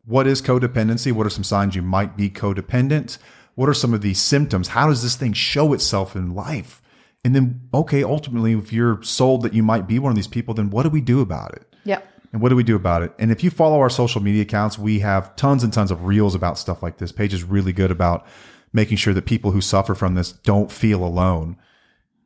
what 0.04 0.26
is 0.26 0.40
codependency, 0.40 1.12
what 1.12 1.26
are 1.26 1.30
some 1.30 1.44
signs 1.44 1.74
you 1.74 1.82
might 1.82 2.16
be 2.16 2.30
codependent, 2.30 3.18
what 3.54 3.68
are 3.68 3.74
some 3.74 3.92
of 3.92 4.00
these 4.00 4.20
symptoms, 4.20 4.68
how 4.68 4.88
does 4.88 5.02
this 5.02 5.16
thing 5.16 5.32
show 5.32 5.72
itself 5.72 6.16
in 6.16 6.34
life? 6.34 6.80
And 7.24 7.34
then, 7.34 7.68
okay, 7.74 8.02
ultimately, 8.04 8.52
if 8.52 8.72
you're 8.72 9.02
sold 9.02 9.42
that 9.42 9.52
you 9.52 9.62
might 9.62 9.86
be 9.86 9.98
one 9.98 10.10
of 10.10 10.16
these 10.16 10.28
people, 10.28 10.54
then 10.54 10.70
what 10.70 10.84
do 10.84 10.88
we 10.88 11.00
do 11.00 11.20
about 11.20 11.54
it? 11.54 11.74
Yep. 11.84 12.06
And 12.32 12.40
what 12.40 12.50
do 12.50 12.56
we 12.56 12.62
do 12.62 12.76
about 12.76 13.02
it? 13.02 13.12
And 13.18 13.30
if 13.30 13.42
you 13.42 13.50
follow 13.50 13.80
our 13.80 13.90
social 13.90 14.22
media 14.22 14.42
accounts, 14.42 14.78
we 14.78 15.00
have 15.00 15.34
tons 15.36 15.64
and 15.64 15.72
tons 15.72 15.90
of 15.90 16.04
reels 16.04 16.34
about 16.34 16.58
stuff 16.58 16.82
like 16.82 16.98
this. 16.98 17.12
Paige 17.12 17.34
is 17.34 17.42
really 17.42 17.72
good 17.72 17.90
about 17.90 18.26
making 18.72 18.98
sure 18.98 19.14
that 19.14 19.26
people 19.26 19.50
who 19.50 19.60
suffer 19.60 19.94
from 19.94 20.14
this 20.14 20.32
don't 20.32 20.70
feel 20.70 21.04
alone. 21.04 21.56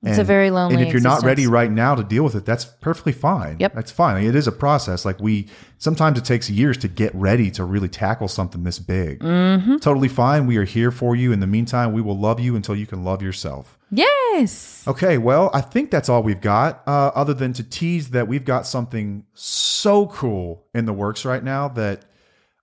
It's 0.05 0.19
a 0.19 0.25
very 0.25 0.51
lonely 0.51 0.75
And 0.75 0.85
if 0.85 0.93
you're 0.93 1.01
not 1.01 1.23
ready 1.23 1.47
right 1.47 1.71
now 1.71 1.95
to 1.95 2.03
deal 2.03 2.25
with 2.25 2.35
it, 2.35 2.45
that's 2.45 2.65
perfectly 2.65 3.13
fine. 3.13 3.59
Yep. 3.61 3.75
That's 3.75 3.93
fine. 3.93 4.25
It 4.25 4.35
is 4.35 4.49
a 4.49 4.53
process. 4.53 5.05
Like 5.05 5.21
we, 5.21 5.47
sometimes 5.79 6.19
it 6.19 6.25
takes 6.25 6.51
years 6.51 6.77
to 6.79 6.89
get 6.89 7.15
ready 7.15 7.53
to 7.53 7.65
really 7.65 7.89
tackle 7.89 8.27
something 8.27 8.65
this 8.65 8.81
big. 8.81 9.21
Mm-hmm. 9.21 9.77
Totally 9.77 10.09
fine. 10.09 10.49
We 10.49 10.57
are 10.57 10.65
here 10.65 10.91
for 10.91 11.15
you. 11.15 11.31
In 11.31 11.39
the 11.39 11.47
meantime, 11.47 11.93
we 11.93 12.01
will 12.01 12.19
love 12.19 12.41
you 12.41 12.57
until 12.57 12.75
you 12.75 12.85
can 12.85 13.05
love 13.05 13.23
yourself. 13.23 13.79
Yes. 13.93 14.83
Okay, 14.89 15.19
well, 15.19 15.51
I 15.55 15.61
think 15.61 15.91
that's 15.91 16.09
all 16.09 16.23
we've 16.23 16.41
got, 16.41 16.83
uh, 16.87 17.13
other 17.15 17.35
than 17.35 17.53
to 17.53 17.63
tease 17.63 18.11
that 18.11 18.27
we've 18.27 18.45
got 18.45 18.67
something 18.67 19.25
so 19.35 20.07
cool 20.07 20.65
in 20.75 20.87
the 20.87 20.93
works 20.93 21.25
right 21.25 21.45
now 21.45 21.69
that 21.69 22.07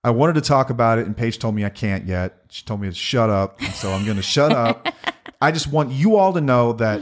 I 0.02 0.10
wanted 0.10 0.34
to 0.34 0.40
talk 0.40 0.70
about 0.70 0.98
it, 0.98 1.06
and 1.06 1.16
Paige 1.16 1.38
told 1.38 1.54
me 1.54 1.64
I 1.64 1.70
can't 1.70 2.06
yet. 2.06 2.36
She 2.50 2.64
told 2.64 2.80
me 2.80 2.88
to 2.88 2.94
shut 2.94 3.30
up, 3.30 3.60
and 3.60 3.72
so 3.72 3.92
I'm 3.92 4.04
going 4.04 4.16
to 4.16 4.22
shut 4.22 4.52
up. 4.52 4.88
I 5.40 5.52
just 5.52 5.68
want 5.68 5.92
you 5.92 6.16
all 6.16 6.32
to 6.32 6.40
know 6.40 6.72
that 6.74 7.00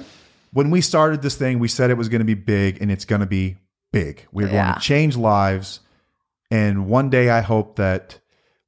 when 0.52 0.70
we 0.70 0.80
started 0.80 1.22
this 1.22 1.36
thing, 1.36 1.58
we 1.58 1.68
said 1.68 1.90
it 1.90 1.96
was 1.96 2.08
going 2.08 2.20
to 2.20 2.24
be 2.24 2.34
big, 2.34 2.80
and 2.80 2.90
it's 2.90 3.04
going 3.04 3.20
to 3.20 3.26
be 3.26 3.56
big. 3.92 4.26
We're 4.32 4.48
going 4.48 4.74
to 4.74 4.80
change 4.80 5.16
lives, 5.16 5.80
and 6.50 6.86
one 6.86 7.10
day 7.10 7.30
I 7.30 7.40
hope 7.40 7.76
that 7.76 8.18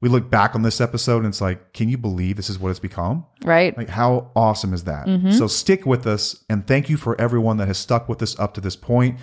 we 0.01 0.09
look 0.09 0.31
back 0.31 0.55
on 0.55 0.63
this 0.63 0.81
episode 0.81 1.19
and 1.19 1.27
it's 1.27 1.43
like, 1.43 1.75
can 1.75 1.91
you 1.91 1.99
believe 1.99 2.37
this 2.37 2.49
is 2.49 2.59
what 2.59 2.71
it's 2.71 2.81
become? 2.81 3.27
Right. 3.45 3.77
Like, 3.77 3.91
how 3.91 4.31
awesome 4.35 4.73
is 4.73 4.85
that? 4.85 5.07
So 5.37 5.47
stick 5.47 5.85
with 5.85 6.07
us, 6.07 6.43
and 6.49 6.67
thank 6.67 6.89
you 6.89 6.97
for 6.97 7.21
everyone 7.21 7.59
that 7.59 7.69
has 7.69 7.79
stuck 7.79 8.09
with 8.09 8.23
us 8.23 8.39
up 8.39 8.55
to 8.55 8.61
this 8.61 8.77
point. 8.77 9.19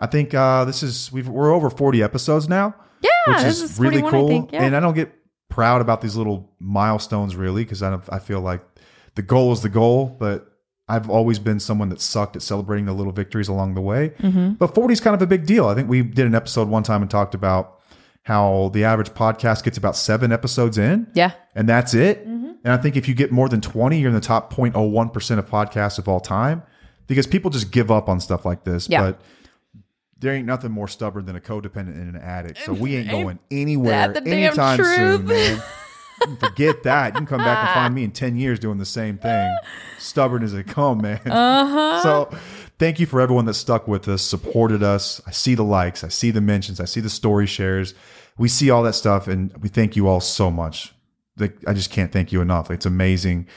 I 0.00 0.06
think 0.06 0.34
uh, 0.34 0.64
this 0.64 0.82
is 0.82 1.10
we've, 1.12 1.28
we're 1.28 1.52
over 1.52 1.70
forty 1.70 2.02
episodes 2.02 2.48
now. 2.48 2.74
Yeah, 3.00 3.10
which 3.26 3.44
is, 3.46 3.62
is 3.62 3.78
really 3.78 4.00
41, 4.00 4.08
I 4.08 4.10
cool. 4.10 4.28
think, 4.28 4.52
yeah. 4.52 4.62
And 4.64 4.76
I 4.76 4.80
don't 4.80 4.94
get 4.94 5.12
proud 5.48 5.80
about 5.80 6.00
these 6.00 6.16
little 6.16 6.52
milestones 6.58 7.36
really 7.36 7.64
because 7.64 7.82
I 7.82 7.90
don't, 7.90 8.04
I 8.08 8.18
feel 8.18 8.40
like 8.40 8.60
the 9.14 9.22
goal 9.22 9.52
is 9.52 9.62
the 9.62 9.68
goal, 9.68 10.06
but 10.06 10.57
I've 10.88 11.10
always 11.10 11.38
been 11.38 11.60
someone 11.60 11.90
that 11.90 12.00
sucked 12.00 12.36
at 12.36 12.42
celebrating 12.42 12.86
the 12.86 12.92
little 12.92 13.12
victories 13.12 13.48
along 13.48 13.74
the 13.74 13.80
way. 13.80 14.10
Mm-hmm. 14.20 14.52
But 14.52 14.74
40 14.74 14.92
is 14.92 15.00
kind 15.00 15.14
of 15.14 15.20
a 15.20 15.26
big 15.26 15.46
deal. 15.46 15.66
I 15.66 15.74
think 15.74 15.88
we 15.88 16.02
did 16.02 16.26
an 16.26 16.34
episode 16.34 16.68
one 16.68 16.82
time 16.82 17.02
and 17.02 17.10
talked 17.10 17.34
about 17.34 17.80
how 18.22 18.70
the 18.74 18.84
average 18.84 19.10
podcast 19.10 19.64
gets 19.64 19.78
about 19.78 19.96
seven 19.96 20.32
episodes 20.32 20.76
in 20.76 21.06
yeah. 21.14 21.32
and 21.54 21.68
that's 21.68 21.94
it. 21.94 22.26
Mm-hmm. 22.26 22.50
And 22.64 22.72
I 22.72 22.76
think 22.76 22.96
if 22.96 23.08
you 23.08 23.14
get 23.14 23.32
more 23.32 23.48
than 23.48 23.60
20, 23.60 23.98
you're 23.98 24.08
in 24.08 24.14
the 24.14 24.20
top 24.20 24.52
0.01% 24.52 25.38
of 25.38 25.48
podcasts 25.48 25.98
of 25.98 26.08
all 26.08 26.20
time 26.20 26.62
because 27.06 27.26
people 27.26 27.50
just 27.50 27.70
give 27.70 27.90
up 27.90 28.08
on 28.08 28.20
stuff 28.20 28.44
like 28.44 28.64
this. 28.64 28.88
Yeah. 28.88 29.02
But 29.02 29.20
there 30.18 30.34
ain't 30.34 30.46
nothing 30.46 30.72
more 30.72 30.88
stubborn 30.88 31.26
than 31.26 31.36
a 31.36 31.40
codependent 31.40 31.94
and 31.94 32.16
an 32.16 32.20
addict. 32.20 32.58
So 32.64 32.72
we 32.72 32.96
ain't 32.96 33.10
going 33.10 33.38
anywhere 33.50 34.14
anytime 34.26 34.82
soon, 34.82 35.26
man. 35.26 35.62
Forget 36.38 36.82
that. 36.82 37.14
You 37.14 37.18
can 37.18 37.26
come 37.26 37.40
back 37.40 37.66
and 37.66 37.74
find 37.74 37.94
me 37.94 38.04
in 38.04 38.10
10 38.10 38.36
years 38.36 38.58
doing 38.58 38.78
the 38.78 38.84
same 38.84 39.18
thing. 39.18 39.56
Stubborn 39.98 40.42
as 40.42 40.52
they 40.52 40.62
come, 40.62 41.00
man. 41.00 41.20
Uh-huh. 41.24 42.02
So 42.02 42.38
thank 42.78 43.00
you 43.00 43.06
for 43.06 43.20
everyone 43.20 43.44
that 43.46 43.54
stuck 43.54 43.88
with 43.88 44.08
us, 44.08 44.22
supported 44.22 44.82
us. 44.82 45.20
I 45.26 45.30
see 45.30 45.54
the 45.54 45.64
likes, 45.64 46.04
I 46.04 46.08
see 46.08 46.30
the 46.30 46.40
mentions, 46.40 46.80
I 46.80 46.84
see 46.84 47.00
the 47.00 47.10
story 47.10 47.46
shares. 47.46 47.94
We 48.36 48.48
see 48.48 48.70
all 48.70 48.82
that 48.84 48.94
stuff, 48.94 49.26
and 49.26 49.56
we 49.58 49.68
thank 49.68 49.96
you 49.96 50.06
all 50.06 50.20
so 50.20 50.50
much. 50.50 50.94
Like, 51.36 51.56
I 51.66 51.72
just 51.72 51.90
can't 51.90 52.12
thank 52.12 52.32
you 52.32 52.40
enough. 52.40 52.70
It's 52.70 52.86
amazing 52.86 53.48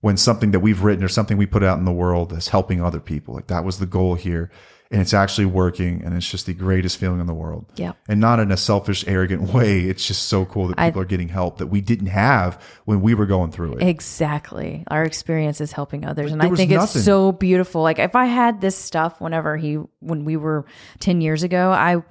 when 0.00 0.16
something 0.16 0.50
that 0.52 0.60
we've 0.60 0.82
written 0.82 1.04
or 1.04 1.08
something 1.08 1.36
we 1.36 1.46
put 1.46 1.62
out 1.62 1.78
in 1.78 1.84
the 1.84 1.92
world 1.92 2.32
is 2.32 2.48
helping 2.48 2.82
other 2.82 3.00
people. 3.00 3.34
Like 3.34 3.48
that 3.48 3.64
was 3.64 3.78
the 3.78 3.86
goal 3.86 4.14
here. 4.14 4.50
And 4.90 5.00
it's 5.00 5.12
actually 5.12 5.46
working, 5.46 6.02
and 6.04 6.14
it's 6.14 6.30
just 6.30 6.46
the 6.46 6.54
greatest 6.54 6.98
feeling 6.98 7.18
in 7.20 7.26
the 7.26 7.34
world. 7.34 7.66
Yeah. 7.74 7.92
And 8.08 8.20
not 8.20 8.38
in 8.38 8.52
a 8.52 8.56
selfish, 8.56 9.04
arrogant 9.08 9.52
way. 9.54 9.80
It's 9.80 10.06
just 10.06 10.24
so 10.28 10.44
cool 10.44 10.68
that 10.68 10.78
I- 10.78 10.90
people 10.90 11.02
are 11.02 11.06
getting 11.06 11.28
help 11.28 11.58
that 11.58 11.66
we 11.66 11.80
didn't 11.80 12.06
have 12.06 12.62
when 12.84 13.00
we 13.00 13.14
were 13.14 13.26
going 13.26 13.50
through 13.50 13.74
it. 13.74 13.82
Exactly. 13.82 14.84
Our 14.88 15.02
experience 15.02 15.60
is 15.60 15.72
helping 15.72 16.04
others. 16.06 16.30
And 16.32 16.40
I 16.40 16.50
think 16.50 16.70
nothing. 16.70 16.98
it's 16.98 17.04
so 17.04 17.32
beautiful. 17.32 17.82
Like 17.82 17.98
if 17.98 18.14
I 18.14 18.26
had 18.26 18.60
this 18.60 18.76
stuff 18.76 19.20
whenever 19.20 19.56
he 19.56 19.78
when 20.00 20.24
we 20.24 20.36
were 20.36 20.64
10 21.00 21.20
years 21.20 21.42
ago, 21.42 21.72
I 21.72 22.02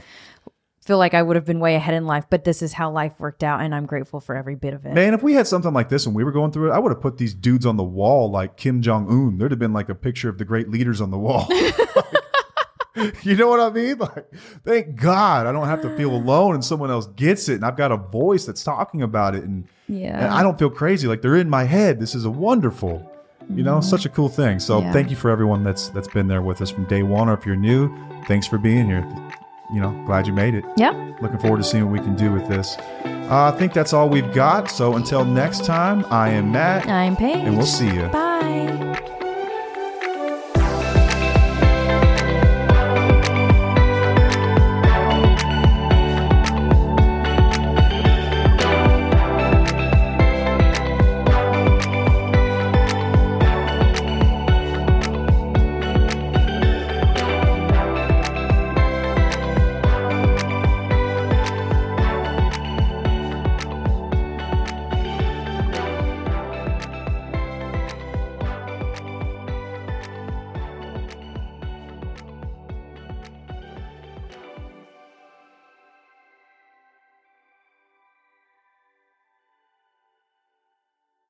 feel 0.81 0.97
like 0.99 1.13
I 1.15 1.23
would 1.23 1.35
have 1.35 1.45
been 1.45 1.59
way 1.59 1.75
ahead 1.75 1.95
in 1.95 2.05
life, 2.05 2.25
but 2.29 2.43
this 2.43 2.61
is 2.61 2.71
how 2.71 2.91
life 2.91 3.13
worked 3.19 3.43
out 3.43 3.61
and 3.61 3.73
I'm 3.73 3.85
grateful 3.88 4.19
for 4.19 4.35
every 4.35 4.55
bit 4.55 4.73
of 4.75 4.85
it. 4.85 4.93
Man, 4.93 5.13
if 5.15 5.23
we 5.23 5.33
had 5.33 5.47
something 5.47 5.73
like 5.73 5.89
this 5.89 6.05
when 6.05 6.13
we 6.13 6.23
were 6.23 6.31
going 6.31 6.51
through 6.51 6.71
it, 6.71 6.75
I 6.75 6.79
would 6.79 6.91
have 6.91 7.01
put 7.01 7.17
these 7.17 7.33
dudes 7.33 7.65
on 7.65 7.77
the 7.77 7.83
wall 7.83 8.29
like 8.29 8.57
Kim 8.57 8.81
Jong 8.83 9.07
Un. 9.09 9.38
There'd 9.38 9.51
have 9.51 9.59
been 9.59 9.73
like 9.73 9.89
a 9.89 9.95
picture 9.95 10.29
of 10.29 10.38
the 10.38 10.45
great 10.45 10.69
leaders 10.69 11.01
on 11.01 11.09
the 11.11 11.17
wall. 11.17 11.47
Like, 11.95 12.24
you 13.23 13.36
know 13.36 13.47
what 13.47 13.60
I 13.60 13.69
mean? 13.69 13.97
Like, 13.97 14.25
thank 14.63 14.95
God 14.95 15.45
I 15.47 15.51
don't 15.51 15.67
have 15.67 15.81
to 15.81 15.95
feel 15.97 16.12
alone 16.15 16.55
and 16.55 16.63
someone 16.63 16.89
else 16.91 17.08
gets 17.15 17.49
it, 17.49 17.55
and 17.55 17.65
I've 17.65 17.77
got 17.77 17.91
a 17.91 17.97
voice 17.97 18.45
that's 18.45 18.63
talking 18.63 19.01
about 19.01 19.36
it, 19.36 19.43
and, 19.43 19.67
Yeah. 19.88 20.17
and 20.25 20.34
I 20.34 20.41
don't 20.43 20.58
feel 20.58 20.69
crazy. 20.69 21.08
Like 21.08 21.21
they're 21.21 21.36
in 21.36 21.49
my 21.49 21.63
head. 21.65 21.99
This 21.99 22.15
is 22.15 22.25
a 22.25 22.29
wonderful, 22.31 23.10
you 23.53 23.63
know, 23.63 23.81
such 23.81 24.05
a 24.05 24.10
cool 24.10 24.29
thing. 24.29 24.60
So 24.60 24.79
Yeah. 24.81 24.91
thank 24.93 25.10
you 25.10 25.15
for 25.15 25.29
everyone 25.29 25.63
that's 25.63 25.89
that's 25.89 26.08
been 26.08 26.27
there 26.27 26.41
with 26.41 26.62
us 26.62 26.71
from 26.71 26.86
day 26.86 27.03
one, 27.03 27.27
or 27.29 27.34
if 27.34 27.45
you're 27.45 27.55
new, 27.55 27.89
thanks 28.27 28.47
for 28.47 28.58
being 28.58 28.86
here. 28.86 29.05
You 29.73 29.81
know, 29.81 29.91
glad 30.05 30.27
you 30.27 30.34
made 30.34 30.53
it. 30.53 30.63
Yeah. 30.77 30.91
Looking 31.21 31.39
forward 31.39 31.58
to 31.58 31.63
seeing 31.63 31.86
what 31.86 31.93
we 31.93 31.99
can 31.99 32.15
do 32.15 32.31
with 32.31 32.47
this. 32.47 32.77
Uh, 33.05 33.51
I 33.51 33.58
think 33.58 33.73
that's 33.73 33.93
all 33.93 34.08
we've 34.10 34.31
got. 34.31 34.69
So 34.69 34.95
until 34.95 35.25
next 35.25 35.65
time, 35.65 36.05
I 36.12 36.29
am 36.29 36.51
Matt, 36.51 36.88
I'm 36.88 37.15
Paige. 37.15 37.47
and 37.47 37.58
we'll 37.58 37.65
see 37.65 37.88
you. 37.91 38.03
Bye. 38.10 38.24